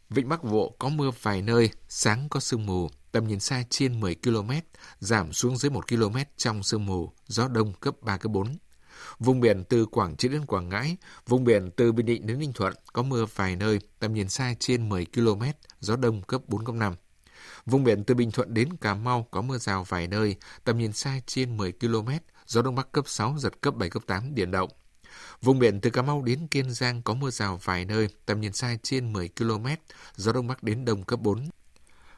[0.10, 4.00] Vịnh Bắc Bộ có mưa vài nơi, sáng có sương mù, tầm nhìn xa trên
[4.00, 4.52] 10 km,
[5.00, 8.58] giảm xuống dưới 1 km trong sương mù, gió đông cấp 3, cấp 4.
[9.20, 12.54] Vùng biển từ Quảng Trị đến Quảng Ngãi, vùng biển từ Bình Định đến Ninh
[12.54, 15.44] Thuận có mưa vài nơi, tầm nhìn xa trên 10 km,
[15.80, 16.96] gió đông cấp 4, cấp 5.
[17.66, 20.94] Vùng biển từ Bình Thuận đến Cà Mau có mưa rào vài nơi, tầm nhìn
[20.94, 22.10] xa trên 10 km,
[22.48, 24.70] gió đông bắc cấp 6, giật cấp 7, cấp 8, biển động.
[25.42, 28.54] Vùng biển từ Cà Mau đến Kiên Giang có mưa rào vài nơi, tầm nhìn
[28.54, 29.68] xa trên 10 km,
[30.16, 31.50] gió đông bắc đến đông cấp 4.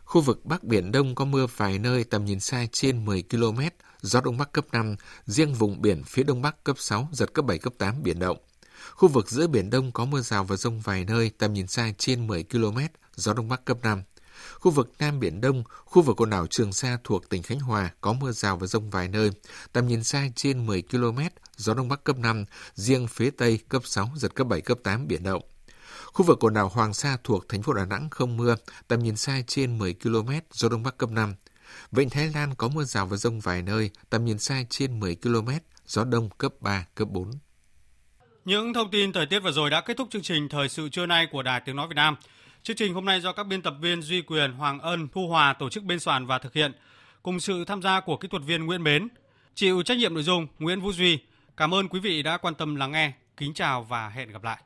[0.05, 3.59] Khu vực Bắc Biển Đông có mưa vài nơi tầm nhìn xa trên 10 km,
[4.01, 4.95] gió Đông Bắc cấp 5,
[5.25, 8.37] riêng vùng biển phía Đông Bắc cấp 6, giật cấp 7, cấp 8, biển động.
[8.91, 11.91] Khu vực giữa Biển Đông có mưa rào và rông vài nơi tầm nhìn xa
[11.97, 12.77] trên 10 km,
[13.15, 14.03] gió Đông Bắc cấp 5.
[14.59, 17.91] Khu vực Nam Biển Đông, khu vực quần đảo Trường Sa thuộc tỉnh Khánh Hòa
[18.01, 19.31] có mưa rào và rông vài nơi,
[19.73, 21.19] tầm nhìn xa trên 10 km,
[21.55, 25.07] gió Đông Bắc cấp 5, riêng phía Tây cấp 6, giật cấp 7, cấp 8,
[25.07, 25.41] biển động.
[26.05, 28.55] Khu vực quần đảo Hoàng Sa thuộc thành phố Đà Nẵng không mưa,
[28.87, 31.35] tầm nhìn xa trên 10 km, gió Đông Bắc cấp 5.
[31.91, 35.15] Vịnh Thái Lan có mưa rào và rông vài nơi, tầm nhìn xa trên 10
[35.15, 35.49] km,
[35.85, 37.31] gió Đông cấp 3, cấp 4.
[38.45, 41.05] Những thông tin thời tiết vừa rồi đã kết thúc chương trình Thời sự trưa
[41.05, 42.15] nay của Đài Tiếng Nói Việt Nam.
[42.63, 45.53] Chương trình hôm nay do các biên tập viên Duy Quyền, Hoàng Ân, Thu Hòa
[45.53, 46.71] tổ chức biên soạn và thực hiện,
[47.23, 49.07] cùng sự tham gia của kỹ thuật viên Nguyễn Mến.
[49.55, 51.19] Chịu trách nhiệm nội dung Nguyễn Vũ Duy.
[51.57, 53.11] Cảm ơn quý vị đã quan tâm lắng nghe.
[53.37, 54.57] Kính chào và hẹn gặp lại.